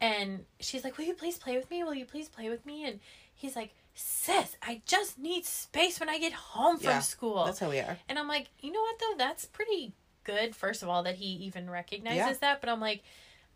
[0.00, 1.84] and she's like, "Will you please play with me?
[1.84, 2.98] Will you please play with me?" And
[3.34, 7.60] he's like, "Sis, I just need space when I get home from Yeah, school." That's
[7.60, 7.96] how we are.
[8.08, 9.14] And I'm like, you know what though?
[9.16, 9.92] That's pretty
[10.26, 10.54] good.
[10.54, 12.32] First of all, that he even recognizes Yeah.
[12.40, 12.60] that.
[12.60, 13.02] But I'm like,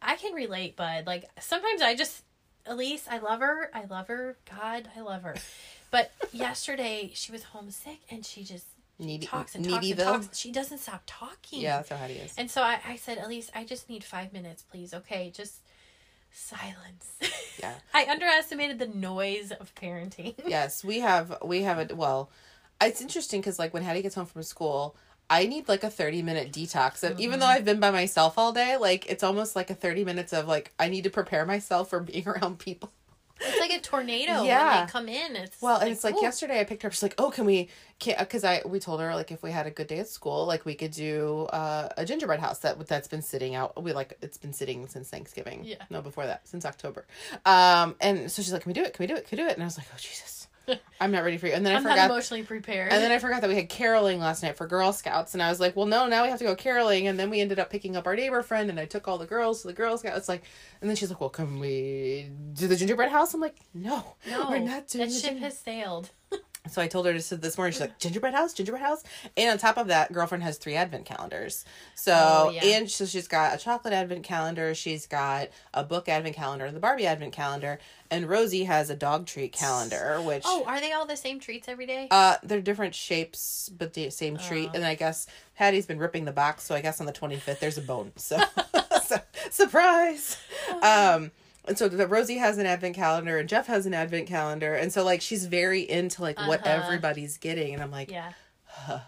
[0.01, 1.07] I can relate, bud.
[1.07, 2.23] Like sometimes I just,
[2.65, 3.71] Elise, I love her.
[3.75, 4.39] I love her.
[4.59, 5.35] God, I love her.
[5.91, 8.65] But yesterday she was homesick and she just
[8.99, 10.39] Needy, talks and talks and talks.
[10.39, 11.61] She doesn't stop talking.
[11.61, 12.35] Yeah, that's how Hattie is.
[12.39, 14.93] And so I, I said, Elise, I just need five minutes, please.
[14.95, 15.57] Okay, just
[16.33, 17.13] silence.
[17.59, 17.75] Yeah.
[17.95, 20.35] I underestimated the noise of parenting.
[20.47, 22.31] yes, we have we have a well.
[22.83, 24.97] It's interesting because like when Hattie gets home from school,
[25.31, 27.03] I need like a thirty minute detox.
[27.05, 27.57] And even though Mm-hmm.
[27.59, 30.73] I've been by myself all day, like it's almost like a thirty minutes of like
[30.79, 32.91] I need to prepare myself for being around people.
[33.43, 34.85] It's like a tornado when Yeah.
[34.85, 35.35] they come in.
[35.35, 36.21] It's Well, and it's like ooh.
[36.21, 36.93] yesterday I picked her up.
[36.93, 37.71] She's like, "Oh, can we?
[37.99, 40.45] Can because I we told her like if we had a good day at school,
[40.45, 43.83] like we could do uh, a gingerbread house that that's been sitting out.
[43.83, 45.63] We like it's been sitting since Thanksgiving.
[45.65, 45.77] Yeah.
[45.89, 47.07] no, before that, since October.
[47.47, 48.93] Um, and so she's like, "Can we do it?
[48.93, 49.27] Can we do it?
[49.27, 50.40] Can we do it?" And I was like, "Oh Jesus,
[51.01, 52.11] I'm not ready for you." And then I I'm not forgot.
[52.11, 52.93] emotionally prepared.
[52.93, 55.49] And then I forgot that we had caroling last night for Girl Scouts, and I
[55.51, 57.71] was like, "Well, no, now we have to go caroling." And then we ended up
[57.71, 60.29] picking up our neighbor friend, and I took all the girls to the Girl Scouts.
[60.29, 60.43] Like,
[60.81, 64.51] and then she's like, "Well, can we do the gingerbread house?" I'm like, "No, no,
[64.51, 66.11] we're not doing that ship has sailed.
[66.69, 67.73] So I told her to sit this morning.
[67.73, 69.03] She's like, gingerbread house, gingerbread house.
[69.37, 71.65] And on top of that, girlfriend has three advent calendars.
[71.95, 72.63] So, Oh, yeah.
[72.65, 74.75] and so she's got a chocolate advent calendar.
[74.75, 77.79] She's got a book advent calendar and the Barbie advent calendar.
[78.11, 81.67] And Rosie has a dog treat calendar, which, Oh, are they all the same treats
[81.67, 82.09] every day?
[82.11, 84.47] uh, they're different shapes, but the same Oh.
[84.47, 84.71] treat.
[84.75, 86.65] And I guess Hattie's been ripping the box.
[86.65, 88.13] So I guess on the 25th, there's a bone.
[88.17, 88.39] So,
[89.05, 89.17] so
[89.51, 90.37] surprise.
[90.83, 91.31] Um,
[91.71, 94.75] and so the Rosie has an advent calendar and Jeff has an advent calendar.
[94.75, 96.83] And so like she's very into like what Uh-huh.
[96.85, 97.73] everybody's getting.
[97.73, 98.33] And I'm like, yeah.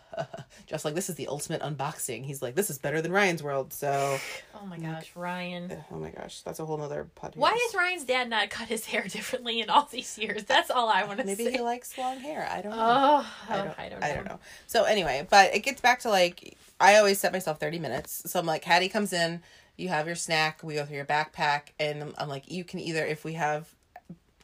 [0.66, 2.24] Jeff's like, this is the ultimate unboxing.
[2.24, 3.72] He's like, this is better than Ryan's World.
[3.72, 4.18] So,
[4.54, 5.76] Oh my gosh, Ryan.
[5.90, 7.36] oh my gosh, that's a whole nother podcast.
[7.36, 10.44] Why is Ryan's dad not cut his hair differently in all these years?
[10.44, 11.32] That's all I want to say.
[11.32, 11.52] maybe say.
[11.52, 12.46] he likes long hair?
[12.50, 12.78] I don't know.
[12.78, 14.06] Oh, I don't, I don't know.
[14.06, 14.38] I don't know.
[14.66, 18.22] So anyway, but it gets back to like I always set myself thirty minutes.
[18.30, 19.42] So I'm like, Hattie comes in,
[19.82, 23.04] you have your snack, we go through your backpack, and I'm like, you can either
[23.04, 23.74] if we have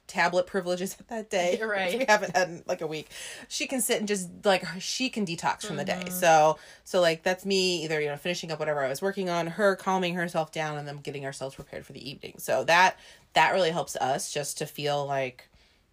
[0.08, 1.92] tablet privileges that day, Right.
[1.92, 3.08] which we haven't had in like a week,
[3.46, 6.02] she can sit and just like she can detox from the day.
[6.04, 6.14] Mm-hmm.
[6.14, 9.46] So so like that's me either you know finishing up whatever I was working on,
[9.46, 12.34] her calming herself down, and then getting ourselves prepared for the evening.
[12.38, 12.96] So that
[13.34, 15.48] that really helps us just to feel like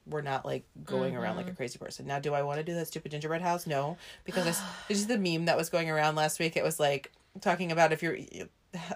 [0.07, 2.05] we're not like going around like a crazy person.
[2.07, 3.65] Now, do I want to do that stupid gingerbread house?
[3.67, 6.55] No, because this is the meme that was going around last week.
[6.55, 8.17] It was like talking about if you're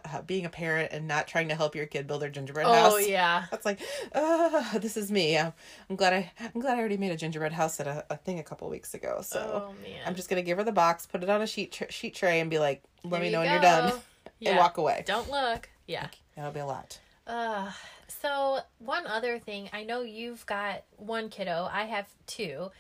[0.25, 2.93] being a parent and not trying to help your kid build their gingerbread house.
[2.93, 3.45] Oh yeah.
[3.51, 3.79] That's like,
[4.13, 5.37] uh, this is me.
[5.37, 5.53] I'm,
[5.89, 8.39] I'm glad I, I'm glad I already made a gingerbread house at a, a thing
[8.39, 9.21] a couple weeks ago.
[9.21, 10.01] So Oh man.
[10.05, 12.39] I'm just gonna give her the box, put it on a sheet tr- sheet tray,
[12.39, 13.93] and be like, let Here me know when you're done,
[14.39, 14.51] Yeah.
[14.51, 15.03] and walk away.
[15.05, 15.69] Don't look.
[15.87, 16.07] Yeah.
[16.35, 16.99] That'll be a lot.
[17.27, 17.71] Uh,
[18.07, 21.69] so one other thing, I know you've got one kiddo.
[21.71, 22.71] I have two,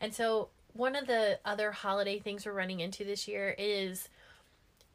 [0.00, 4.08] and so one of the other holiday things we're running into this year is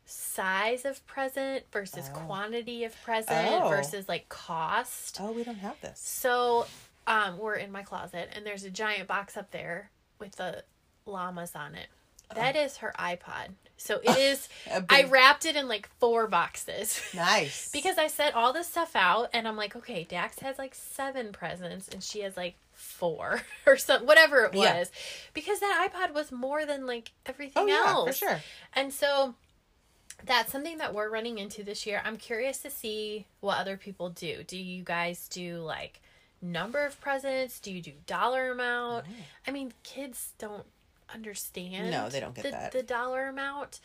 [0.05, 2.17] size of present versus Oh.
[2.19, 3.69] quantity of present Oh.
[3.69, 5.17] versus like cost.
[5.21, 5.99] Oh, we don't have this.
[5.99, 6.65] So,
[7.07, 9.89] um, we're in my closet, and there's a giant box up there
[10.19, 10.63] with the
[11.05, 11.87] llamas on it.
[12.35, 13.49] That is her iPod.
[13.77, 14.49] So it is.
[14.71, 16.99] A I big- wrapped it in like four boxes.
[17.13, 17.69] Nice.
[17.73, 21.31] Because I set all this stuff out and I'm like, okay, Dax has like seven
[21.31, 24.63] presents and she has like four or some whatever it was.
[24.65, 24.83] Yeah.
[25.33, 28.17] Because that iPod was more than like everything oh yeah, else.
[28.19, 28.41] for sure.
[28.73, 29.35] And so
[30.25, 32.01] that's something that we're running into this year.
[32.03, 34.43] I'm curious to see what other people do.
[34.43, 36.01] Do you guys do like
[36.41, 37.59] number of presents?
[37.59, 39.05] Do you do dollar amount?
[39.47, 40.65] I mean, kids don't
[41.13, 42.71] understand No, they don't get the, that.
[42.71, 43.79] the dollar amount.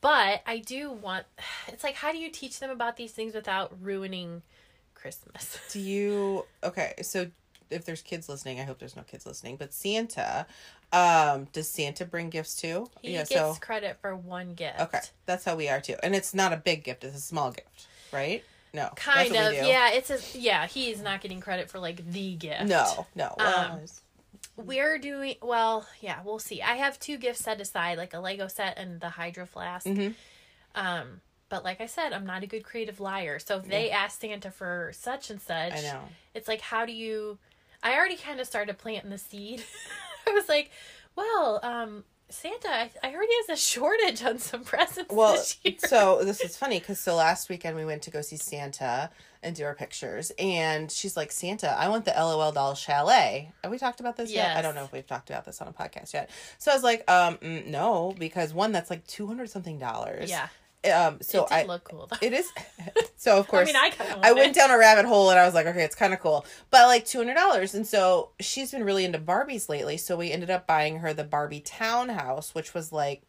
[0.00, 1.24] But I do want
[1.68, 4.42] it's like how do you teach them about these things without ruining
[4.94, 5.58] Christmas?
[5.70, 6.94] Do you okay?
[7.02, 7.28] So
[7.70, 9.56] if there's kids listening, I hope there's no kids listening.
[9.56, 10.46] But Santa,
[10.92, 12.88] um, does Santa bring gifts too?
[13.02, 13.18] He yeah.
[13.18, 14.80] gets So credit for one gift.
[14.80, 15.96] okay, that's how we are too.
[16.02, 18.44] And it's not a big gift; it's a small gift, right?
[18.72, 19.52] No, Kind of.
[19.54, 22.64] Yeah, it's a yeah, he's not getting credit for like the gift.
[22.64, 23.34] No, no.
[23.38, 23.80] Well, Um,
[24.56, 26.60] We're doing well, yeah, we'll see.
[26.62, 29.86] I have two gifts set aside, like a Lego set and the Hydro Flask.
[29.86, 30.14] Mhm.
[30.74, 33.38] Um, but like I said, I'm not a good creative liar.
[33.38, 36.00] So if they ask Santa for such and such, I know.
[36.34, 37.38] it's like how do you
[37.84, 39.62] I already kind of started planting the seed.
[40.26, 40.70] I was like,
[41.14, 45.58] well, um, Santa, I, I heard he has a shortage on some presents Well, this
[45.62, 45.74] year.
[45.78, 49.10] so this is funny because so last weekend we went to go see Santa
[49.42, 53.70] and do our pictures, and she's like, "Santa, I want the LOL doll chalet." Have
[53.70, 54.56] we talked about this yet?
[54.56, 56.30] I don't know if we've talked about this on a podcast yet.
[56.56, 60.30] So I was like, um, mm, no, because one that's like two hundred something dollars.
[60.30, 60.48] yeah,
[60.90, 61.18] Um.
[61.22, 61.64] So I.
[61.64, 62.16] look cool though.
[62.20, 62.50] It is.
[63.16, 63.76] So of course, I mean,
[64.22, 66.20] I I went down a rabbit hole and I was like, okay, it's kind of
[66.20, 67.72] cool, but like two hundred dollars.
[67.74, 69.96] And so she's been really into Barbies lately.
[69.96, 73.22] So we ended up buying her the Barbie townhouse, which was like,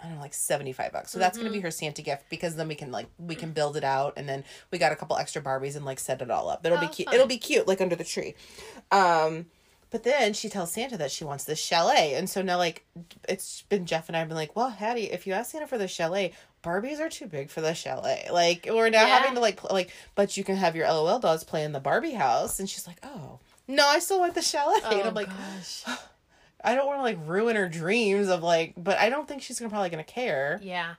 [0.00, 1.10] I don't know, like seventy five bucks.
[1.10, 1.54] So that's gonna Mm-hmm.
[1.58, 4.28] be her Santa gift because then we can like we can build it out and
[4.28, 6.64] then we got a couple extra Barbies and like set it all up.
[6.64, 7.06] It'll be Oh, cute.
[7.08, 7.14] fun.
[7.16, 8.34] It'll be cute like under the tree.
[8.92, 9.46] Um.
[9.90, 12.14] But then she tells Santa that she wants this chalet.
[12.14, 12.84] And so now, like,
[13.28, 15.78] it's been Jeff and I have been like, well, Hattie, if you ask Santa for
[15.78, 16.32] the chalet,
[16.64, 18.28] Barbies are too big for the chalet.
[18.32, 19.18] Like, we're now Yeah.
[19.18, 21.80] having to, like, pl- like, but you can have your LOL dolls play in the
[21.80, 22.58] Barbie house.
[22.58, 24.80] And she's like, oh, no, I still want the chalet.
[24.84, 25.84] Oh and I'm like, gosh.
[26.64, 29.58] I don't want to, like, ruin her dreams of, like, but I don't think she's
[29.60, 30.58] gonna probably gonna care.
[30.62, 30.94] Yeah.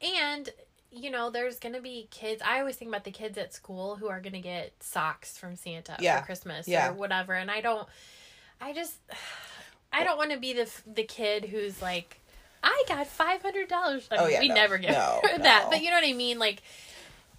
[0.00, 0.48] And
[0.90, 2.40] you know, there's gonna be kids.
[2.42, 5.96] I always think about the kids at school who are gonna get socks from Santa
[6.00, 6.20] Yeah.
[6.20, 6.88] for Christmas Yeah.
[6.88, 7.34] or whatever.
[7.34, 7.86] And I don't.
[8.60, 8.94] I just.
[9.92, 12.20] I don't want to be the the kid who's like,
[12.68, 14.06] I got five hundred dollars.
[14.10, 14.54] Oh, yeah, we no.
[14.54, 15.70] never get No, that, no.
[15.70, 16.38] but you know what I mean.
[16.38, 16.62] Like,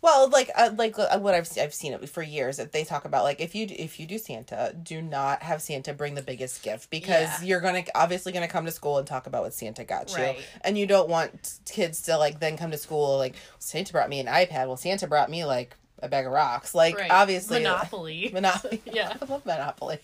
[0.02, 3.06] Well, like uh, like uh, what I've I've seen it for years that they talk
[3.06, 6.63] about like if you if you do Santa, do not have Santa bring the biggest
[6.63, 7.48] gift because Yeah.
[7.48, 10.78] you're gonna obviously gonna come to school and talk about what Santa got you, and
[10.78, 14.28] you don't want kids to like then come to school like Santa brought me an
[14.28, 14.68] iPad.
[14.68, 16.74] Well, Santa brought me like a bag of rocks.
[16.74, 17.12] Like Right.
[17.12, 18.30] obviously Monopoly.
[18.34, 18.82] Monopoly.
[18.92, 19.13] Yeah.
[19.22, 20.00] I love Monopoly.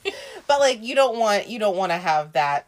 [0.46, 2.68] but like you don't want you don't want to have that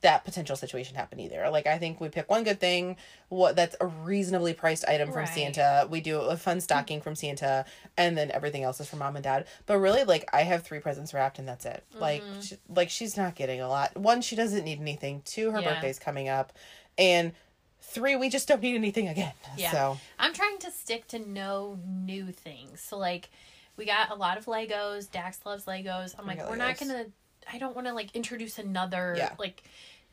[0.00, 1.48] that potential situation happen either.
[1.50, 2.96] Like I think we pick one good thing,
[3.28, 5.28] what that's a reasonably priced item from Right.
[5.28, 5.86] Santa.
[5.90, 7.64] We do a fun stocking from Santa,
[7.96, 9.46] and then everything else is from mom and dad.
[9.66, 11.84] But really, like I have three presents wrapped, and that's it.
[11.94, 12.40] Like Mm-hmm.
[12.40, 13.96] she, like she's not getting a lot.
[13.96, 15.22] One, she doesn't need anything.
[15.24, 15.74] Two, her Yeah.
[15.74, 16.52] birthday's coming up,
[16.98, 17.32] and
[17.80, 19.32] three, we just don't need anything again.
[19.56, 19.70] Yeah.
[19.70, 22.80] So I'm trying to stick to no new things.
[22.80, 23.30] So like
[23.76, 25.10] we got a lot of Legos.
[25.10, 26.14] Dax loves Legos.
[26.18, 27.06] I'm like, got we're not gonna
[27.52, 29.34] I don't wanna like introduce another Yeah.
[29.38, 29.62] like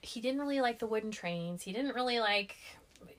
[0.02, 1.62] he didn't really like the wooden trains.
[1.64, 2.56] He didn't really like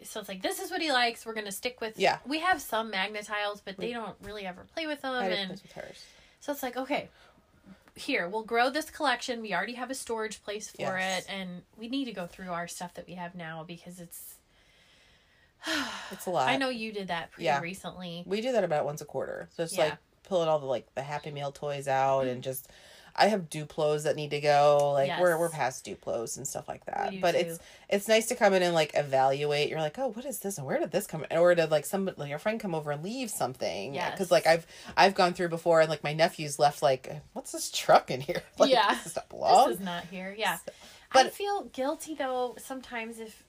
[0.02, 1.24] so it's like this is what he likes.
[1.26, 2.18] We're gonna stick with Yeah.
[2.26, 5.72] We have some magnet tiles, but they don't really ever play with them and with
[5.72, 6.04] hers.
[6.40, 7.08] so it's like, okay,
[7.94, 9.42] here, we'll grow this collection.
[9.42, 11.24] We already have a storage place for Yes.
[11.26, 14.36] it and we need to go through our stuff that we have now because it's
[16.10, 16.48] It's a lot.
[16.48, 17.60] I know you did that pretty Yeah.
[17.60, 18.24] recently.
[18.26, 19.48] We do that about once a quarter.
[19.54, 19.84] So it's Yeah.
[19.84, 22.68] like pulling all the like the Happy Meal toys out and just
[23.14, 24.92] I have Duplos that need to go.
[24.94, 27.20] Like we're we're past Duplos and stuff like that.
[27.20, 27.38] But too.
[27.38, 29.68] it's it's nice to come in and like evaluate.
[29.68, 31.24] You're like, oh, what is this and where did this come?
[31.30, 31.36] in?
[31.38, 33.94] Or did like some like your friend come over and leave something?
[33.94, 34.10] Yeah.
[34.10, 37.70] Because like I've I've gone through before and like my nephews left like what's this
[37.70, 38.42] truck in here?
[38.58, 38.98] Like, Yeah.
[39.02, 39.68] this belong?
[39.70, 40.34] This is not here.
[40.38, 40.58] Yeah.
[41.12, 43.44] I but- feel guilty though sometimes if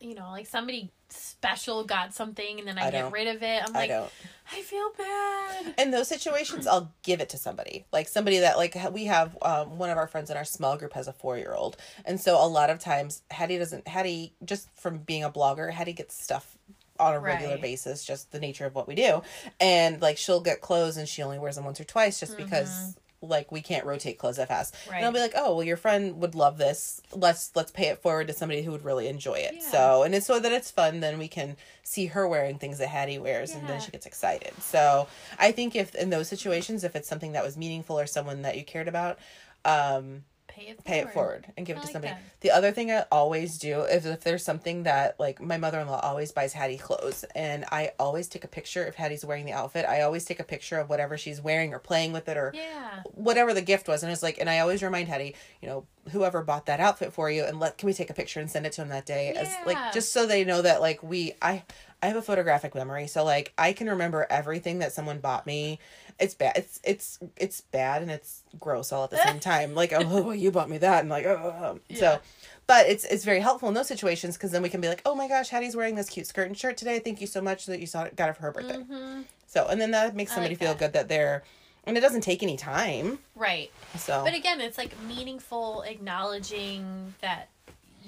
[0.00, 3.62] you know, like somebody special got something and then I, I get rid of it.
[3.66, 4.10] I'm I like, don't.
[4.52, 5.74] I feel bad.
[5.78, 9.76] in those situations i'll give it to somebody like somebody that like we have um,
[9.78, 11.76] one of our friends in our small group has a four-year-old
[12.06, 15.92] and so a lot of times hattie doesn't hattie just from being a blogger hattie
[15.92, 16.56] gets stuff
[16.98, 17.62] on a regular Right.
[17.62, 19.20] basis just the nature of what we do
[19.60, 22.96] and like she'll get clothes and she only wears them once or twice just because
[23.20, 24.74] like we can't rotate clothes that fast.
[24.98, 27.00] And i'll be like oh well your friend would love this.
[27.12, 29.54] Let's let's pay it forward to somebody who would really enjoy it.
[29.56, 29.70] Yeah.
[29.70, 32.88] so and it's so that it's fun then we can see her wearing things that
[32.88, 34.52] hattie wears and then she gets excited.
[34.60, 38.42] So i think if in those situations if it's something that was meaningful or someone
[38.42, 39.18] that you cared about
[39.64, 40.22] um
[40.58, 40.84] Pay it forward.
[40.84, 42.14] pay it forward and give it to like somebody.
[42.14, 42.22] that.
[42.40, 45.88] The other thing I always do is if there's something that like my mother in
[45.88, 49.52] law always buys Hattie clothes and I always take a picture if Hattie's wearing the
[49.52, 49.86] outfit.
[49.86, 53.02] I always take a picture of whatever she's wearing or playing with it or Yeah.
[53.14, 56.42] whatever the gift was and it's like and I always remind Hattie, you know, whoever
[56.42, 58.72] bought that outfit for you and let can we take a picture and send it
[58.72, 59.62] to him that day as Yeah.
[59.66, 61.64] like just so they know that like we I
[62.02, 65.78] I have a photographic memory so like I can remember everything that someone bought me.
[66.20, 66.56] It's bad.
[66.56, 69.74] It's it's it's bad and it's gross all at the same time.
[69.74, 71.98] Like oh well, you bought me that and like oh Yeah.
[71.98, 72.20] so
[72.66, 75.14] but it's it's very helpful in those situations because then we can be like, oh
[75.14, 76.98] my gosh, Hattie's wearing this cute skirt and shirt today.
[76.98, 78.76] Thank you so much that you saw it, got it for her birthday.
[78.76, 79.22] Mm-hmm.
[79.46, 80.78] So and then that makes somebody like feel that.
[80.78, 81.42] good that they're
[81.84, 83.18] and it doesn't take any time.
[83.34, 83.70] Right.
[83.96, 87.48] So But again, it's like meaningful acknowledging that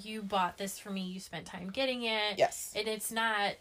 [0.03, 2.39] you bought this for me, you spent time getting it.
[2.39, 3.53] yes, And it's not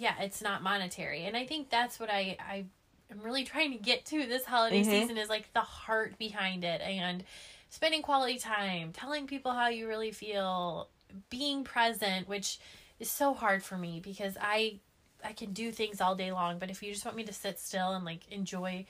[0.00, 1.24] yeah, it's not monetary.
[1.26, 2.64] And I think that's what I I
[3.10, 4.86] am really trying to get to this holiday Mhm.
[4.86, 7.22] season is like the heart behind it and
[7.68, 10.88] spending quality time, telling people how you really feel,
[11.28, 12.58] being present, which
[12.98, 14.78] is so hard for me because I
[15.22, 17.58] I can do things all day long, but if you just want me to sit
[17.60, 18.86] still and like enjoy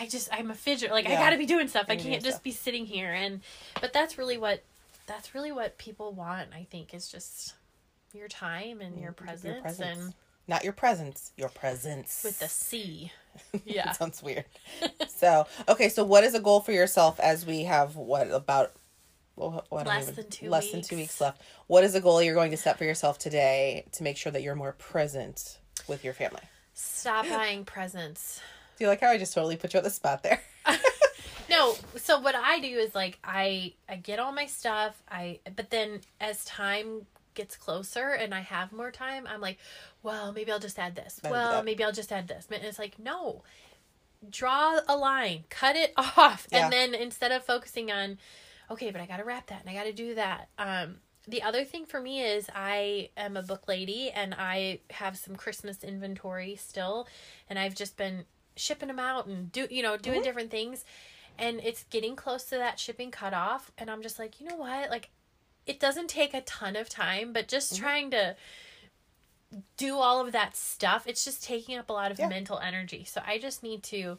[0.00, 1.86] I just I'm a fidget like I got to be doing stuff.
[1.88, 2.42] I can't just stuff.
[2.42, 3.42] be sitting here and
[3.80, 4.64] but that's really what
[5.06, 7.54] that's really what people want, I think, is just
[8.12, 9.98] your time and your presence, presence.
[9.98, 10.14] and
[10.48, 13.12] not your presence, your presence with the C.
[13.64, 13.92] Yeah.
[13.92, 14.46] sounds weird.
[15.08, 18.72] so okay, so what is a goal for yourself as we have what about
[19.36, 21.12] what Less even- than two less than two weeks.
[21.12, 21.42] weeks left?
[21.68, 24.42] What is a goal you're going to set for yourself today to make sure that
[24.42, 26.40] you're more present with your family?
[26.74, 28.40] Stop buying presents.
[28.76, 30.40] Do you like how I just totally put you on the spot there?
[31.50, 35.00] No, so what I do is like I I get all my stuff.
[35.10, 37.06] I but then as time
[37.38, 39.56] gets closer and I have more time, I'm like,
[40.02, 41.18] well, maybe I'll just add this.
[41.24, 41.64] Add well, that.
[41.64, 42.46] maybe I'll just add this.
[42.52, 43.42] And it's like, no.
[44.28, 46.64] Draw a line, cut it off, Yeah.
[46.64, 48.18] and then instead of focusing on,
[48.70, 50.48] okay, but I got to wrap that and I got to do that.
[50.58, 50.96] Um,
[51.26, 55.36] the other thing for me is I am a book lady and I have some
[55.36, 57.06] Christmas inventory still,
[57.48, 58.24] and I've just been
[58.56, 60.84] shipping them out and do you know doing different things,
[61.38, 64.90] and it's getting close to that shipping cutoff, and I'm just like, you know what,
[64.90, 65.10] like,
[65.68, 67.82] it doesn't take a ton of time, but just mm-hmm.
[67.82, 68.34] trying to
[69.76, 72.28] do all of that stuff, it's just taking up a lot of Yeah.
[72.28, 73.04] mental energy.
[73.04, 74.18] So I just need to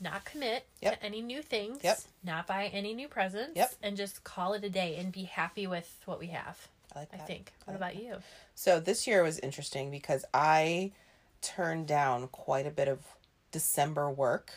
[0.00, 0.94] not commit Yep.
[1.00, 2.00] to any new things, Yep.
[2.22, 3.74] not buy any new presents, Yep.
[3.82, 6.68] and just call it a day and be happy with what we have.
[6.94, 7.26] I like I that.
[7.26, 7.52] think.
[7.66, 8.22] I What like about you?
[8.54, 10.92] So this year was interesting because I
[11.40, 13.00] turned down quite a bit of
[13.50, 14.52] December work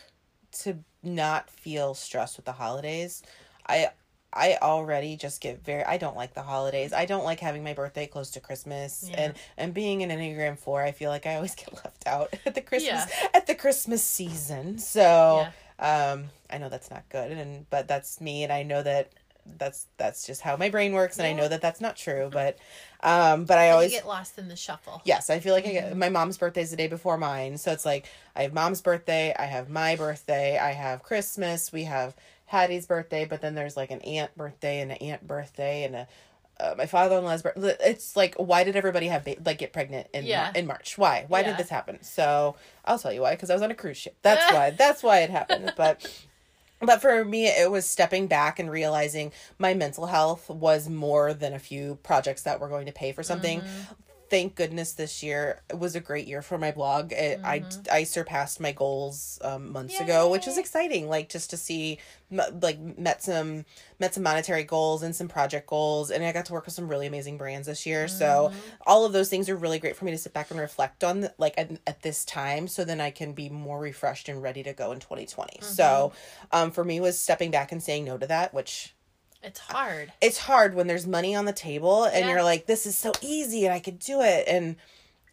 [0.52, 3.22] to not feel stressed with the holidays.
[3.66, 3.90] I
[4.36, 6.92] I already just get very I don't like the holidays.
[6.92, 9.20] I don't like having my birthday close to Christmas Yeah.
[9.20, 12.54] and and being an Enneagram 4, I feel like I always get left out at
[12.54, 13.28] the Christmas Yeah.
[13.34, 14.78] at the Christmas season.
[14.78, 15.46] So,
[15.78, 19.12] um I know that's not good and but that's me and I know that
[19.58, 22.58] that's that's just how my brain works and I know that that's not true, but
[23.02, 25.00] um but I You always get lost in the shuffle.
[25.04, 27.56] Yes, I feel like I get my mom's birthday is the day before mine.
[27.58, 31.84] So it's like I have mom's birthday, I have my birthday, I have Christmas, we
[31.84, 32.14] have
[32.46, 36.08] Hattie's birthday, but then there's like an aunt birthday and an aunt birthday and a
[36.58, 37.76] uh, my father-in-law's birthday.
[37.84, 40.52] It's like why did everybody have ba- like get pregnant in Yeah.
[40.54, 40.96] in March?
[40.96, 41.26] Why?
[41.28, 41.48] Why Yeah.
[41.48, 42.02] did this happen?
[42.02, 44.16] So I'll tell you why because I was on a cruise ship.
[44.22, 44.70] That's why.
[44.70, 45.74] That's why it happened.
[45.76, 46.10] But
[46.80, 51.52] but for me it was stepping back and realizing my mental health was more than
[51.52, 53.62] a few projects that were going to pay for something
[54.28, 57.12] thank goodness this year was a great year for my blog.
[57.12, 61.56] It, i i surpassed my goals um, months ago which is exciting like just to
[61.56, 61.98] see
[62.30, 63.64] like met some
[64.00, 66.88] met some monetary goals and some project goals and i got to work with some
[66.88, 68.08] really amazing brands this year.
[68.08, 68.52] So
[68.86, 71.28] all of those things are really great for me to sit back and reflect on
[71.38, 74.72] like at, at this time so then i can be more refreshed and ready to
[74.72, 76.12] go in 2020 so
[76.52, 78.95] um for me was stepping back and saying no to that which
[79.42, 80.12] It's hard.
[80.20, 82.30] it's hard when there's money on the table and Yeah.
[82.32, 84.76] you're like this is so easy and i could do it and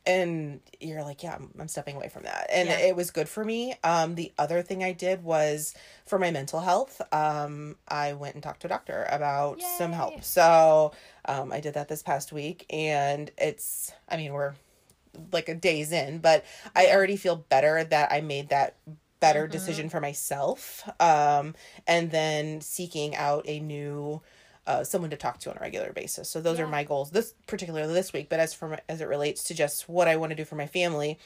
[0.06, 2.78] and you're like yeah i'm, I'm stepping away from that and Yeah.
[2.78, 5.74] it was good for me um the other thing i did was
[6.06, 10.24] for my mental health um i went and talked to a doctor about some help
[10.24, 10.92] so
[11.26, 14.54] um i did that this past week and it's i mean we're
[15.32, 16.44] like a days in but
[16.76, 18.76] i already feel better that i made that
[19.26, 21.46] better decision for myself um
[21.88, 24.22] and then seeking out a new
[24.66, 26.30] uh, someone to talk to on a regular basis.
[26.30, 29.08] So those are my goals this particularly this week but as for my, as it
[29.08, 31.20] relates to just what i want to do for my family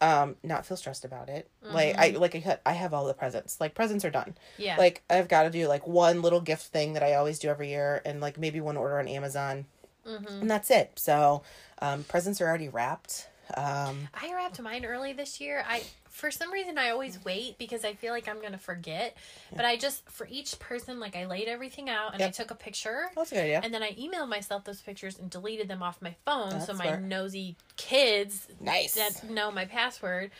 [0.00, 1.44] um not feel stressed about it.
[1.62, 3.60] Like i like i i have all the presents.
[3.60, 4.34] Like presents are done.
[4.58, 4.76] Yeah.
[4.76, 7.68] like i've got to do like one little gift thing that i always do every
[7.68, 9.66] year and like maybe one order on amazon.
[10.06, 10.40] Mm-hmm.
[10.42, 10.88] and that's it.
[10.96, 11.42] So
[11.80, 13.28] um presents are already wrapped.
[13.54, 15.64] Um I wrapped mine early this year.
[15.68, 19.16] I for some reason I always wait because I feel like I'm gonna forget.
[19.54, 22.54] But I just for each person like I laid everything out and I took a
[22.54, 25.82] picture that's a good idea and then I emailed myself those pictures and deleted them
[25.82, 27.02] off my phone so my smart.
[27.02, 30.30] nosy kids nice that know my password.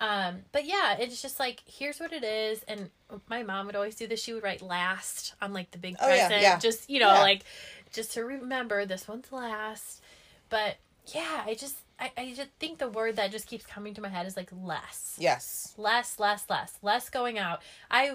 [0.00, 2.88] Um, but yeah, it's just like here's what it is, and
[3.28, 4.22] my mom would always do this.
[4.22, 6.58] She would write last on like the big Oh, yeah, present, yeah.
[6.58, 7.20] just you know, Yeah.
[7.20, 7.42] like
[7.92, 10.00] just to remember this one's last.
[10.50, 10.76] But
[11.12, 14.08] yeah, I just I, I just think the word that just keeps coming to my
[14.08, 17.60] head is like less, yes less, less, less, less going out.
[17.90, 18.14] I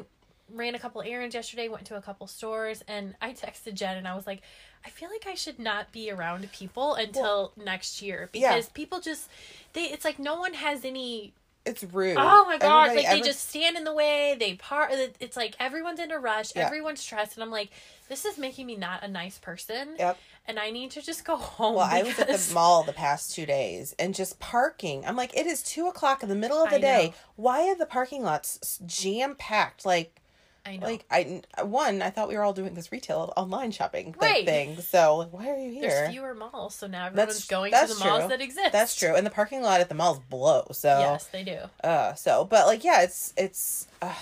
[0.53, 4.07] ran a couple errands yesterday, went to a couple stores, and I texted Jen and
[4.07, 4.41] I was like,
[4.85, 8.51] I feel like I should not be around people until next year Yeah.
[8.55, 9.29] because people just
[9.73, 11.33] they it's like no one has any
[11.65, 12.89] it's rude Oh my god!
[12.89, 14.35] Everybody- Like they just stand in the way.
[14.37, 14.91] They part.
[15.21, 16.53] It's like everyone's in a rush.
[16.53, 16.65] Yeah.
[16.65, 17.69] Everyone's stressed, and I'm like,
[18.09, 19.95] this is making me not a nice person.
[19.97, 20.17] Yep.
[20.45, 21.75] And I need to just go home.
[21.75, 25.05] Well, I was at the mall the past two days and just parking.
[25.05, 27.05] I'm like, it is two o'clock in the middle of the I day.
[27.07, 27.13] know.
[27.37, 29.85] Why are the parking lots jam packed?
[29.85, 30.19] Like,
[30.65, 30.85] I know.
[30.87, 34.45] like I one, I thought we were all doing this retail online shopping Right.
[34.45, 34.79] thing.
[34.79, 35.89] So why are you here?
[35.89, 38.71] There's fewer malls, so now everyone's That's- going to that's the malls that exist.
[38.71, 40.67] That's true, and the parking lot at the malls blow.
[40.71, 41.59] So Yes, they do.
[41.83, 44.13] uh so but like yeah it's it's uh,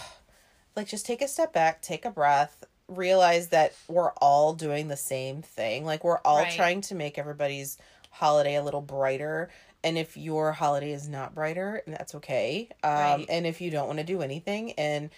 [0.75, 4.97] like just take a step back take a breath realize that we're all doing the
[4.97, 6.51] same thing like we're all Right.
[6.51, 7.77] trying to make everybody's
[8.09, 9.49] holiday a little brighter
[9.83, 13.25] and if your holiday is not brighter and that's okay um Right.
[13.29, 15.09] and if you don't want to do anything and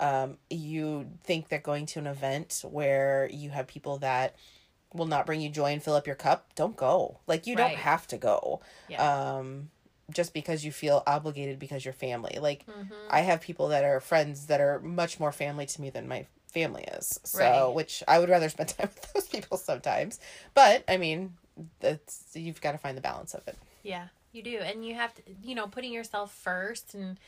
[0.00, 4.34] um you think that going to an event where you have people that
[4.92, 7.76] will not bring you joy and fill up your cup don't go like you don't
[7.76, 9.36] have to go Yeah.
[9.36, 9.70] um
[10.10, 12.90] just because you feel obligated because you're family like Mhm.
[13.08, 16.26] i have people that are friends that are much more family to me than my
[16.50, 17.74] family is so Right.
[17.74, 20.18] which i would rather spend time with those people sometimes
[20.54, 21.34] but i mean
[21.80, 24.58] that's you've got to find the balance of it Yeah, you do.
[24.58, 26.94] And you have to, you know, putting yourself first.
[26.94, 27.18] And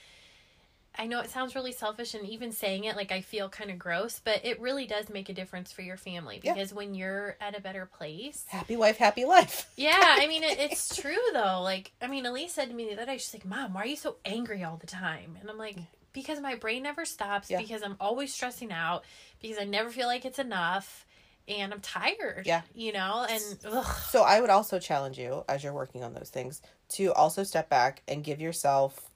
[0.97, 3.79] I know it sounds really selfish, and even saying it, like, I feel kind of
[3.79, 6.53] gross, but it really does make a difference for your family Yeah.
[6.55, 8.45] because when you're at a better place.
[8.49, 11.61] happy wife happy life Yeah, I mean, it, it's true, though.
[11.63, 13.87] Like, I mean, Elise said to me the other day, she's like, Mom, why are
[13.87, 15.37] you so angry all the time?
[15.41, 15.77] And I'm like,
[16.13, 17.59] because my brain never stops, Yeah.
[17.59, 19.05] because I'm always stressing out,
[19.41, 21.07] because I never feel like it's enough.
[21.49, 22.63] And I'm tired, Yeah.
[22.73, 26.31] you know, and ugh, so i would also challenge you as you're working on those
[26.31, 29.11] things to also step back and give yourself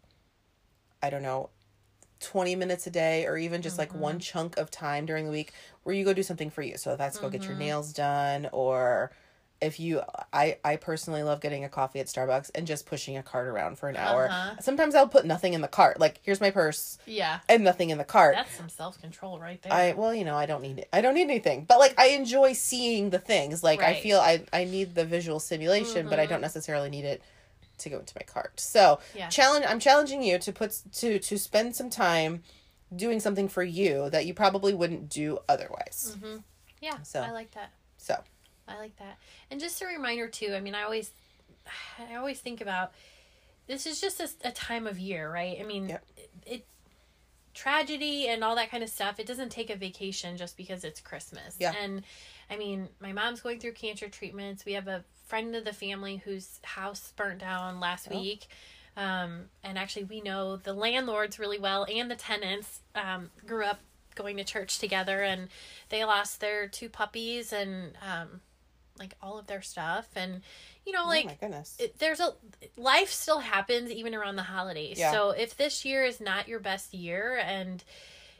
[1.00, 1.50] i don't know
[2.20, 4.20] 20 minutes a day or even just like one mm-hmm.
[4.20, 7.18] chunk of time during the week where you go do something for you so that's
[7.18, 7.60] go get your mm-hmm.
[7.60, 9.12] nails done or
[9.60, 10.02] if you
[10.32, 13.78] I I personally love getting a coffee at Starbucks and just pushing a cart around
[13.78, 14.28] for an hour.
[14.28, 14.56] Uh-huh.
[14.60, 15.98] Sometimes I'll put nothing in the cart.
[15.98, 17.40] Like here's my purse Yeah.
[17.48, 18.34] and nothing in the cart.
[18.36, 19.72] That's some self control right there.
[19.72, 20.88] I well, you know, I don't need it.
[20.92, 21.64] I don't need anything.
[21.64, 23.62] But like I enjoy seeing the things.
[23.64, 23.94] Like I Right.
[23.96, 24.02] Mm-hmm.
[24.02, 27.22] feel I I need the visual stimulation, but I don't necessarily need it
[27.78, 28.58] to go into my cart.
[28.60, 29.28] So, Yeah.
[29.28, 32.42] challenge I'm challenging you to put to to spend some time
[32.94, 36.16] doing something for you that you probably wouldn't do otherwise.
[36.80, 37.02] yeah.
[37.02, 37.20] So.
[37.20, 37.72] I like that.
[37.98, 38.22] So,
[38.68, 39.18] I like that.
[39.50, 40.54] And just a reminder too.
[40.54, 41.10] I mean, I always,
[42.10, 42.92] I always think about
[43.66, 45.56] this is just a, a time of year, right?
[45.60, 46.04] I mean, Yep.
[46.16, 46.66] it, it
[47.54, 49.18] tragedy and all that kind of stuff.
[49.18, 51.56] It doesn't take a vacation just because it's Christmas.
[51.58, 51.72] Yeah.
[51.80, 52.02] And
[52.50, 54.64] I mean, my mom's going through cancer treatments.
[54.64, 58.20] We have a friend of the family whose house burnt down last Oh.
[58.20, 58.46] week.
[58.96, 62.80] Um, and actually, we know the landlords really well and the tenants.
[62.94, 63.80] Um, grew up
[64.14, 65.48] going to church together, and
[65.90, 68.40] they lost their two puppies and um,
[68.98, 70.08] like all of their stuff.
[70.16, 70.42] And
[70.84, 71.76] you know, oh like my goodness.
[71.78, 72.34] it, there's a
[72.76, 74.98] life still happens even around the holidays.
[74.98, 75.12] Yeah.
[75.12, 77.82] So if this year is not your best year and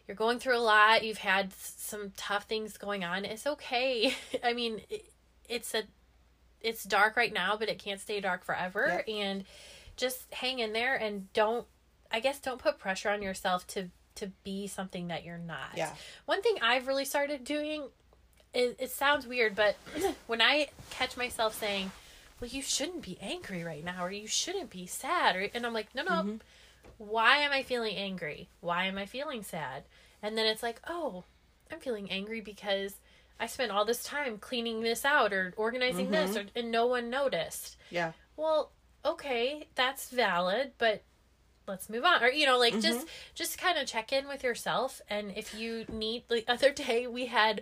[0.06, 4.14] you're going through a lot, you've had some tough things going on, it's okay.
[4.44, 5.10] I mean, it,
[5.48, 5.82] it's a
[6.60, 9.44] it's dark right now, but it can't stay dark forever and
[9.96, 11.66] just hang in there and don't
[12.10, 15.76] I guess don't put pressure on yourself to to be something that you're not.
[15.76, 15.90] Yeah.
[16.24, 17.84] One thing I've really started doing
[18.56, 19.76] it, it sounds weird, but
[20.26, 21.92] when I catch myself saying,
[22.40, 25.74] "Well, you shouldn't be angry right now," or "You shouldn't be sad," or, and I'm
[25.74, 26.36] like, "No, no, mm-hmm.
[26.98, 28.48] why am I feeling angry?
[28.60, 29.84] Why am I feeling sad?"
[30.22, 31.24] And then it's like, "Oh,
[31.70, 32.94] I'm feeling angry because
[33.38, 36.48] I spent all this time cleaning this out or organizing this, mm-hmm.
[36.48, 38.12] or, and no one noticed." yeah.
[38.38, 38.70] Well,
[39.04, 41.02] okay, that's valid, but
[41.68, 43.08] let's move on or you know like just mm-hmm.
[43.34, 47.26] just kind of check in with yourself and if you need the other day we
[47.26, 47.60] had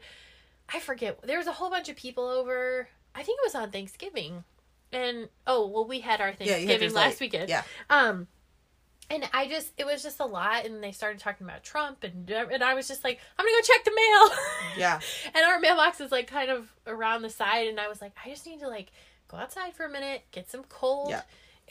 [0.72, 3.70] i forget there was a whole bunch of people over i think it was on
[3.70, 4.44] thanksgiving
[4.92, 7.62] and oh well we had our Yeah, had thanksgiving last weekend Yeah.
[7.90, 8.26] um
[9.10, 12.30] and i just it was just a lot and they started talking about trump and
[12.30, 14.38] and i was just like i'm gonna go check the mail
[14.78, 15.00] Yeah.
[15.34, 18.30] and our mailbox is like kind of around the side and i was like i
[18.30, 18.90] just need to like
[19.28, 21.22] go outside for a minute get some cold Yeah.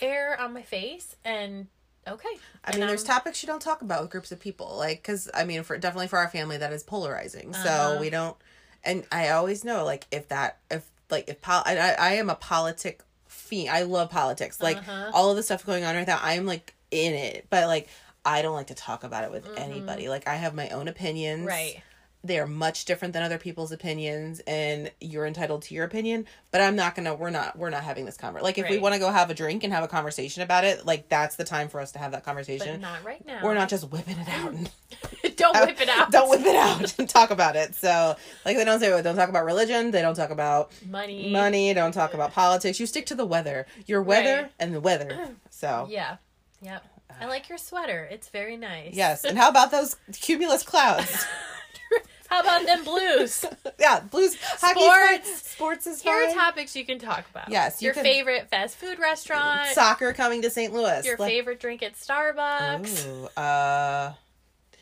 [0.02, 1.68] air on my face and
[2.08, 2.28] okay
[2.66, 5.02] I And mean, there's I'm- topics you don't talk about with groups of people, like
[5.02, 7.54] because I mean, for definitely for our family, that is polarizing.
[7.54, 7.98] So Uh-huh.
[8.00, 8.38] we don't,
[8.84, 12.29] and I always know, like, if that, if like, if pol, I, I I am
[12.29, 13.69] a politic fiend.
[13.69, 14.61] I love politics.
[14.61, 15.11] Like Uh-huh.
[15.13, 17.88] all of the stuff going on right now, I'm like in it, but like
[18.25, 20.07] I don't like to talk about it with anybody.
[20.09, 21.39] Like I have my own opinions.
[21.39, 21.47] Mm-hmm.
[21.47, 21.84] right
[22.26, 26.26] They are much different than other people's opinions, and you're entitled to your opinion.
[26.51, 27.13] But I'm not gonna.
[27.15, 27.57] We're not.
[27.57, 28.45] We're not having this conversation.
[28.45, 30.86] Like if we want to go have a drink and have a conversation about it,
[30.86, 32.80] like that's the time for us to have that but conversation.
[32.80, 34.53] not right now We're not just whipping it out.
[34.53, 34.69] And,
[35.36, 37.76] don't whip it out don't whip it out and talk about it.
[37.76, 38.15] So,
[38.45, 39.91] like they don't say, don't talk about religion.
[39.91, 41.74] They don't talk about money money.
[41.74, 42.80] Don't talk about politics.
[42.80, 43.65] You stick to the weather.
[43.86, 44.51] Your weather Right.
[44.59, 45.28] and the weather.
[45.49, 46.17] So, yeah
[46.61, 46.84] yep
[47.21, 49.24] i like your sweater it's very nice yes.
[49.24, 51.26] And how about those cumulus clouds?
[52.34, 53.45] how about them blues
[53.79, 54.36] yeah, blues.
[54.59, 55.51] Hockey, Sports.
[55.51, 56.13] Sports is fine.
[56.21, 59.67] here are topics you can talk about Yes, you your can- favorite fast food restaurant
[59.69, 60.73] Soccer coming to St.
[60.73, 61.05] Louis.
[61.05, 64.13] your Like- favorite drink at starbucks Ooh, uh,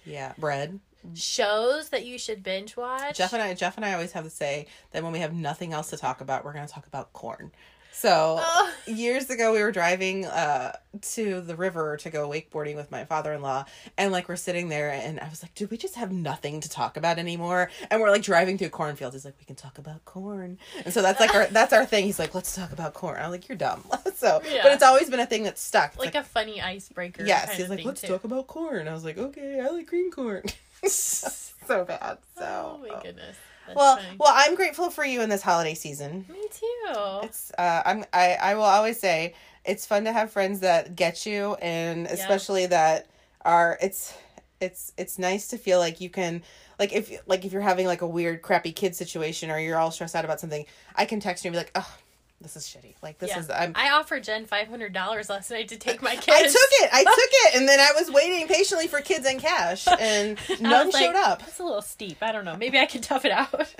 [0.05, 0.79] yeah, bread.
[1.13, 4.29] shows that you should binge watch Jeff and I, Jeff and I always have to
[4.29, 7.11] say that when we have nothing else to talk about, we're going to talk about
[7.13, 7.51] corn.
[7.93, 8.69] So Ugh.
[8.87, 13.33] years ago, we were driving uh, to the river to go wakeboarding with my father
[13.33, 13.65] in law,
[13.97, 16.69] and like we're sitting there, and I was like, "Do we just have nothing to
[16.69, 19.13] talk about anymore?" And we're like driving through cornfields.
[19.13, 22.05] He's like, "We can talk about corn," and so that's like our that's our thing.
[22.05, 23.83] He's like, "Let's talk about corn." I'm like, "You're dumb."
[24.15, 24.63] so, Yeah.
[24.63, 25.91] but it's always been a thing that's stuck.
[25.91, 28.07] It's like a funny icebreaker yes, he's like, "Let's too.
[28.07, 30.43] talk about corn." I was like, "Okay, I like green corn."
[30.85, 32.17] so bad.
[32.37, 33.01] So oh my oh.
[33.01, 33.35] goodness
[33.73, 36.25] That's Well, well, I'm grateful for you in this holiday season.
[36.29, 37.19] me too.
[37.23, 39.33] It's uh, I'm I I will always say
[39.65, 43.07] it's fun to have friends that get you, and especially that
[43.43, 44.13] are it's
[44.59, 46.43] it's it's nice to feel like you can
[46.79, 49.91] like if like if you're having like a weird crappy kid situation or you're all
[49.91, 50.65] stressed out about something,
[50.95, 51.97] I can text you and be like, oh,
[52.41, 52.95] this is shitty.
[53.01, 53.39] Like this yeah.
[53.39, 53.73] is I'm.
[53.75, 56.27] I offered Jen five hundred dollars last night to take my kids.
[56.29, 56.89] I took it.
[56.91, 60.87] I took it, and then I was waiting patiently for kids and cash, and none
[60.87, 61.39] was showed up.
[61.39, 62.17] That's a little steep.
[62.21, 62.55] I don't know.
[62.55, 63.73] Maybe I can tough it out.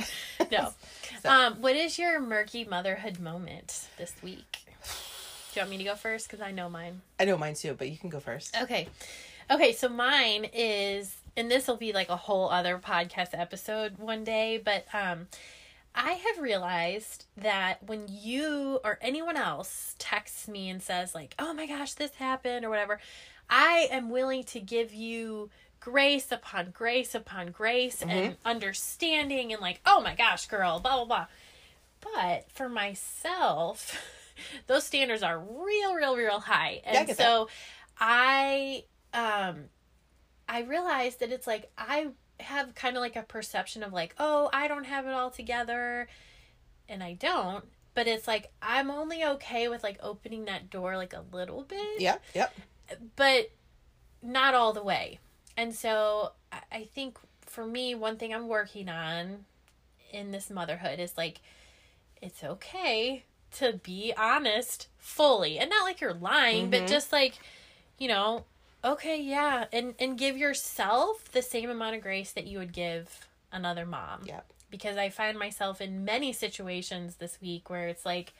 [0.52, 0.74] no.
[1.24, 4.58] Um, what is your murky motherhood moment this week?
[5.54, 6.28] Do you want me to go first?
[6.28, 7.02] Because I know mine.
[7.20, 8.56] I know mine too, but you can go first.
[8.60, 8.88] Okay.
[9.52, 14.24] Okay, so mine is and this will be like a whole other podcast episode one
[14.24, 15.28] day, but um
[15.94, 21.54] I have realized that when you or anyone else texts me and says like, "Oh
[21.54, 23.00] my gosh, this happened" or whatever,
[23.50, 29.82] I am willing to give you grace upon grace upon grace and understanding and like,
[29.86, 31.26] "Oh my gosh, girl, blah blah blah."
[32.00, 34.02] But for myself,
[34.68, 36.82] those standards are real, real, real high.
[36.86, 37.50] And Yeah, I so
[38.00, 38.84] I
[39.14, 39.66] um
[40.48, 42.10] I realized that it's like I
[42.42, 46.08] have kind of like a perception of like, oh, I don't have it all together
[46.88, 47.66] and I don't.
[47.94, 52.00] But it's like I'm only okay with like opening that door like a little bit
[52.00, 52.24] Yep.
[52.34, 52.54] Yep.
[53.16, 53.52] but
[54.22, 55.20] not all the way.
[55.58, 59.46] And so I- I think for me, one thing I'm working on
[60.12, 61.42] in this motherhood is like,
[62.22, 63.24] it's okay
[63.54, 66.88] to be honest fully and not like you're lying, but mm-hmm.
[66.88, 67.36] just like,
[67.98, 68.46] you know,
[68.84, 73.28] okay, yeah, and and give yourself the same amount of grace that you would give
[73.52, 74.46] another mom Yep.
[74.70, 78.34] because I find myself in many situations this week where it's like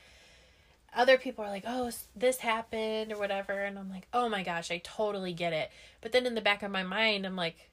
[0.94, 4.72] other people are like, "Oh, this happened" or whatever, and I'm like, "Oh my gosh,
[4.72, 5.72] I totally get it."
[6.02, 7.70] But then in the back of my mind, I'm like,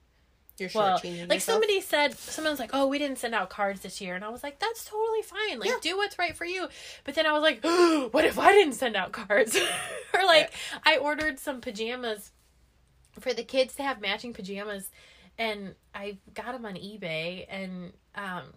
[0.57, 1.41] You're "Well, like yourself.
[1.41, 4.43] somebody said, someone's like, "Oh, we didn't send out cards this year," and I was
[4.45, 5.59] like, "That's totally fine.
[5.59, 5.77] Like, Yeah.
[5.83, 6.69] do what's right for you."
[7.05, 7.63] But then I was like,
[8.13, 9.57] "What if I didn't send out cards?"
[10.15, 10.53] or like,
[10.85, 12.31] I ordered some pajamas
[13.21, 14.91] for the kids to have matching pajamas
[15.39, 18.55] and I got them on eBay and um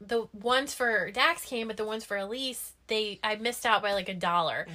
[0.00, 3.92] the ones for Dax came but the ones for Elise they I missed out by
[3.92, 4.66] like a dollar.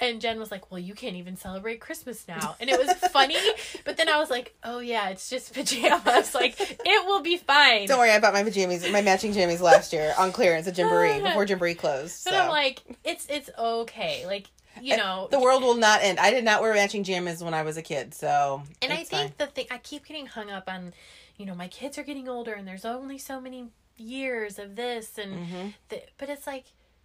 [0.00, 3.36] And Jen was like, "Well, you can't even celebrate Christmas now." And it was funny,
[3.84, 6.34] but then I was like, "Oh yeah, it's just pajamas.
[6.34, 9.92] Like it will be fine." Don't worry, I bought my pajamas, my matching jammies last
[9.92, 12.24] year on clearance at Gymboree before Gymboree closed.
[12.24, 12.40] But so.
[12.40, 14.24] I'm like, it's it's okay.
[14.26, 14.46] Like,
[14.80, 16.18] you know, the world will not end.
[16.18, 19.08] I did not wear matching jammies when I was a kid, so And I think
[19.10, 19.32] fine.
[19.38, 20.92] the thing I keep getting hung up on,
[21.36, 23.66] you know, my kids are getting older and there's only so many
[23.96, 25.68] years of this and Mm-hmm.
[25.88, 26.64] the, but it's like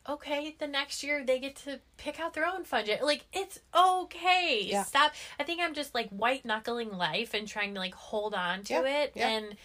[0.09, 3.03] okay, the next year they get to pick out their own budget.
[3.03, 4.61] Like it's okay.
[4.65, 4.83] Yeah.
[4.83, 5.13] Stop.
[5.39, 8.73] I think I'm just like white knuckling life and trying to like hold on to
[8.73, 9.27] Yeah, it yeah.
[9.29, 9.55] and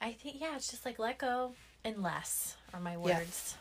[0.00, 1.54] I think yeah, it's just like let go
[1.84, 3.56] and less are my words.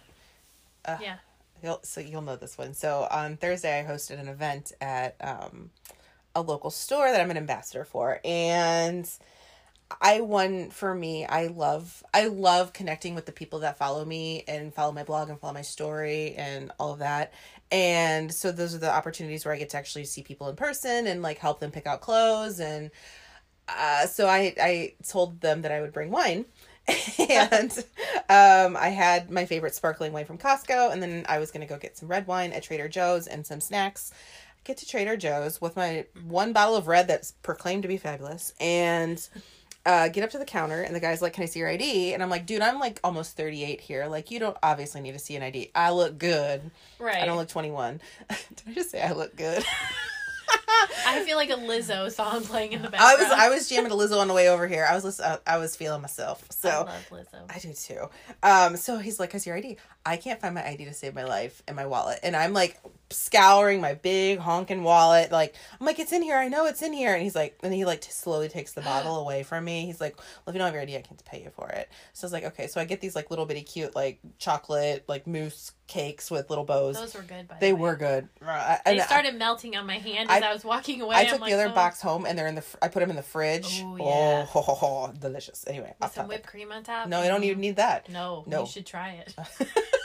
[0.83, 1.17] Uh, yeah.
[1.63, 2.73] You'll, so you'll know this one.
[2.73, 5.71] So on Thursday, I hosted an event at um,
[6.35, 9.09] a local store that I'm an ambassador for, and
[10.01, 11.25] I won for me.
[11.25, 15.29] I love I love connecting with the people that follow me and follow my blog
[15.29, 17.33] and follow my story and all of that.
[17.71, 21.07] And so those are the opportunities where I get to actually see people in person
[21.07, 22.91] and like help them pick out clothes and
[23.67, 26.45] uh, so I I told them that I would bring wine.
[27.29, 27.71] and
[28.29, 31.77] um, I had my favorite sparkling wine from Costco, and then I was gonna go
[31.77, 34.11] get some red wine at Trader Joe's and some snacks.
[34.63, 38.53] Get to Trader Joe's with my one bottle of red that's proclaimed to be fabulous,
[38.59, 39.27] and
[39.85, 42.13] uh, get up to the counter, and the guy's like, "Can I see your ID?"
[42.13, 44.05] And I'm like, "Dude, I'm like almost 38 here.
[44.07, 45.71] Like, you don't obviously need to see an ID.
[45.75, 46.71] I look good.
[46.99, 47.17] Right.
[47.17, 47.99] I don't look 21.
[48.29, 49.63] Did I just say I look good?"
[51.07, 53.17] I feel like a Lizzo song playing in the background.
[53.19, 54.85] I was I was jamming to Lizzo on the way over here.
[54.89, 56.45] I was listen, I, I was feeling myself.
[56.49, 57.55] So I love Lizzo.
[57.55, 58.09] I do too.
[58.43, 61.23] Um, so he's like, "How's your ID?" I can't find my ID to save my
[61.23, 62.79] life in my wallet, and I'm like
[63.11, 65.31] scouring my big honking wallet.
[65.31, 66.37] Like I'm like, "It's in here.
[66.37, 69.17] I know it's in here." And he's like, and he like slowly takes the bottle
[69.21, 69.85] away from me.
[69.85, 71.89] He's like, "Well, if you don't have your ID, I can't pay you for it."
[72.13, 75.05] So I was like, "Okay." So I get these like little bitty cute like chocolate
[75.07, 76.95] like mousse cakes with little bows.
[76.95, 77.47] Those were good.
[77.47, 77.81] By they the way.
[77.81, 78.27] were good.
[78.43, 81.15] Uh, They and I- started melting on my hand as I, I- was walking away.
[81.15, 82.61] I I'm took like, the other oh, box home, and they're in the.
[82.63, 83.81] Fr- I put them in the fridge.
[83.83, 84.45] Oh, Oh, yeah.
[84.45, 85.63] ho, ho, ho, delicious.
[85.67, 86.29] Anyway, with some topic.
[86.29, 87.07] whipped cream on top.
[87.07, 88.09] No, I don't even need that.
[88.09, 88.61] No, No.
[88.61, 89.35] you should try it.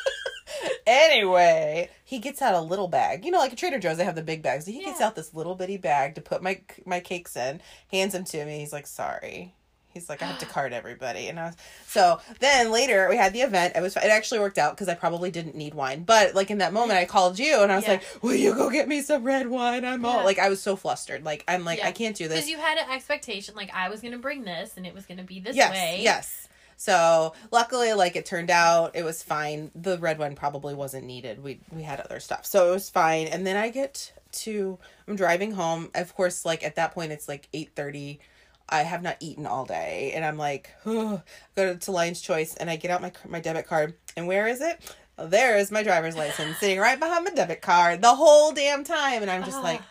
[0.87, 3.25] Anyway, he gets out a little bag.
[3.25, 4.67] You know, like at Trader Joe's, they have the big bags.
[4.67, 7.61] He gets out this little bitty bag to put my my cakes in.
[7.93, 8.59] Hands them to me.
[8.59, 9.55] He's like, "Sorry."
[9.93, 11.57] He's like, "I have to card everybody." And I was
[11.87, 12.21] so.
[12.41, 13.75] Then later we had the event.
[13.77, 16.05] It was it actually worked out because I probably didn't need wine.
[16.05, 17.93] But like in that moment, I called you and I was Yeah.
[17.93, 20.77] like, "Will you go get me some red wine?" I'm all like, I was so
[20.77, 21.25] flustered.
[21.25, 21.89] Like I'm like, Yeah.
[21.89, 22.39] I can't do this.
[22.39, 25.07] Because you had an expectation, like I was going to bring this, and it was
[25.07, 26.01] going to be this yes, way.
[26.03, 26.49] yes.
[26.81, 29.71] So luckily, like it turned out, it was fine.
[29.75, 31.43] The red one probably wasn't needed.
[31.45, 33.27] We we had other stuff, so it was fine.
[33.27, 35.91] And then I get to I'm driving home.
[35.95, 38.21] Of course, like at that point, it's like eight thirty.
[38.67, 41.23] I have not eaten all day, and I'm like, go
[41.57, 44.63] to, to Lion's Choice, and I get out my my debit card, and where is
[44.63, 44.81] it?
[45.19, 49.21] There is my driver's license sitting right behind my debit card the whole damn time,
[49.21, 49.63] and I'm just Ah.
[49.63, 49.83] like.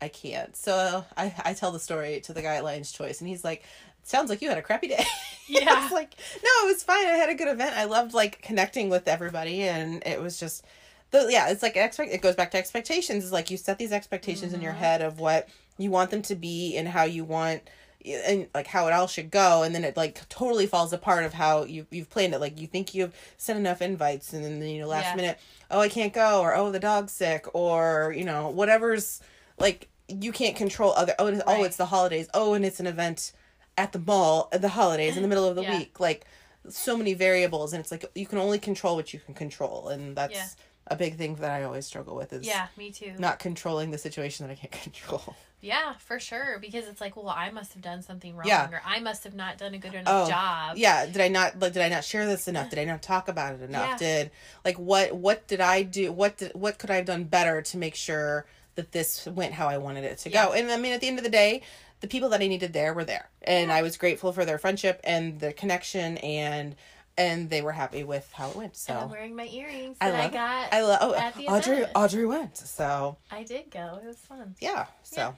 [0.00, 0.56] I can't.
[0.56, 3.62] So I, I tell the story to the guy at Lion's Choice, and he's like,
[4.02, 5.04] "Sounds like you had a crappy day."
[5.48, 5.82] Yeah.
[5.82, 7.04] was like, "No, it was fine.
[7.04, 7.76] I had a good event.
[7.76, 10.64] I loved like connecting with everybody, and it was just
[11.10, 11.50] the yeah.
[11.50, 12.12] It's like expect.
[12.12, 13.24] It goes back to expectations.
[13.24, 14.80] It's like you set these expectations in your mm-hmm.
[14.80, 15.48] head of what
[15.78, 17.62] you want them to be and how you want."
[18.04, 21.34] And like how it all should go, and then it like totally falls apart of
[21.34, 22.40] how you you've planned it.
[22.40, 25.16] Like you think you've sent enough invites, and then you know last Yeah.
[25.16, 25.38] minute,
[25.70, 29.20] oh I can't go, or oh the dog's sick, or you know whatever's
[29.58, 32.86] like you can't control other oh it's, oh it's the holidays oh and it's an
[32.86, 33.32] event
[33.78, 35.78] at the mall at the holidays in the middle of the Yeah.
[35.78, 36.24] week like
[36.68, 40.14] so many variables and it's like you can only control what you can control and
[40.16, 40.46] that's Yeah.
[40.88, 43.14] a big thing that I always struggle with is Yeah, me too.
[43.18, 45.34] not controlling the situation that I can't control.
[45.60, 46.58] Yeah, for sure.
[46.60, 48.68] Because it's like, well, I must have done something wrong, Yeah.
[48.68, 50.76] or I must have not done a good oh, enough Oh, job.
[50.76, 52.68] Yeah, did I not like did I not share this enough?
[52.70, 53.90] Did I not talk about it enough?
[53.90, 53.96] Yeah.
[54.24, 54.30] Did
[54.64, 56.10] like what what did I do?
[56.12, 58.44] What did, what could I have done better to make sure
[58.74, 60.52] that this went how I wanted it to go?
[60.52, 61.62] And I mean at the end of the day,
[62.02, 63.30] the people that I needed there were there.
[63.42, 66.76] And I was grateful for their friendship and the connection and
[67.16, 68.76] and they were happy with how it went.
[68.76, 70.34] So And I'm wearing my earrings I that I, love it.
[70.34, 70.72] got.
[70.72, 71.92] I love oh Audrey event.
[71.94, 72.56] Audrey went.
[72.58, 74.00] So I did go.
[74.02, 74.54] It was fun.
[74.60, 74.86] yeah.
[75.02, 75.32] So Yeah.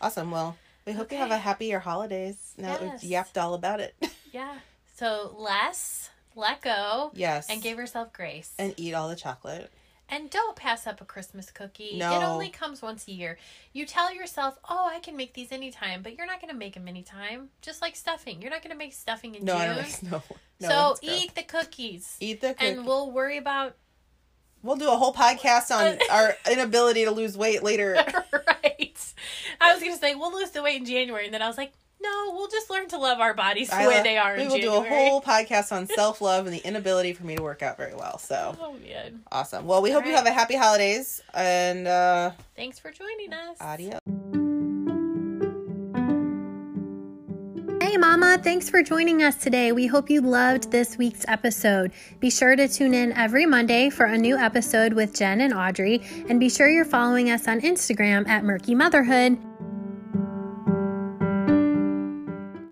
[0.00, 0.30] awesome.
[0.30, 0.56] Well,
[0.86, 1.36] we hope you have Okay.
[1.36, 2.54] a happier holidays.
[2.58, 3.94] Now that we've yapped all about it.
[4.32, 4.54] Yeah.
[4.96, 7.48] So less, let go, yes.
[7.48, 8.52] and give yourself grace.
[8.58, 9.70] and eat all the chocolate.
[10.08, 11.96] And don't pass up a Christmas cookie.
[11.96, 12.12] No.
[12.20, 13.38] It only comes once a year.
[13.72, 16.74] You tell yourself, oh, I can make these anytime, but you're not going to make
[16.74, 17.48] them anytime.
[17.62, 18.42] Just like stuffing.
[18.42, 19.62] You're not going to make stuffing in No, June.
[19.62, 20.22] I don't like no.
[20.60, 22.16] no so eat the cookies.
[22.20, 23.76] eat the and we'll worry about.
[24.62, 27.94] we'll do a whole podcast on our inability to lose weight later.
[28.32, 29.14] right.
[29.60, 31.24] I was going to say, we'll lose the weight in January.
[31.24, 31.72] And then I was like,
[32.04, 34.42] no, we'll just learn to love our bodies the I way love- they are we
[34.42, 34.88] in will January.
[34.88, 37.76] do a whole podcast on self love and the inability for me to work out
[37.76, 38.18] very well.
[38.18, 39.22] So Oh, man.
[39.32, 39.66] awesome.
[39.66, 43.56] Well, we hope you have a happy holidays and uh Thanks for joining us.
[43.60, 44.00] adios.
[47.80, 49.70] Hey, Mama, thanks for joining us today.
[49.70, 51.92] We hope you loved this week's episode.
[52.18, 56.02] Be sure to tune in every Monday for a new episode with Jen and Audrey,
[56.28, 59.38] and be sure you're following us on Instagram at Murky Motherhood.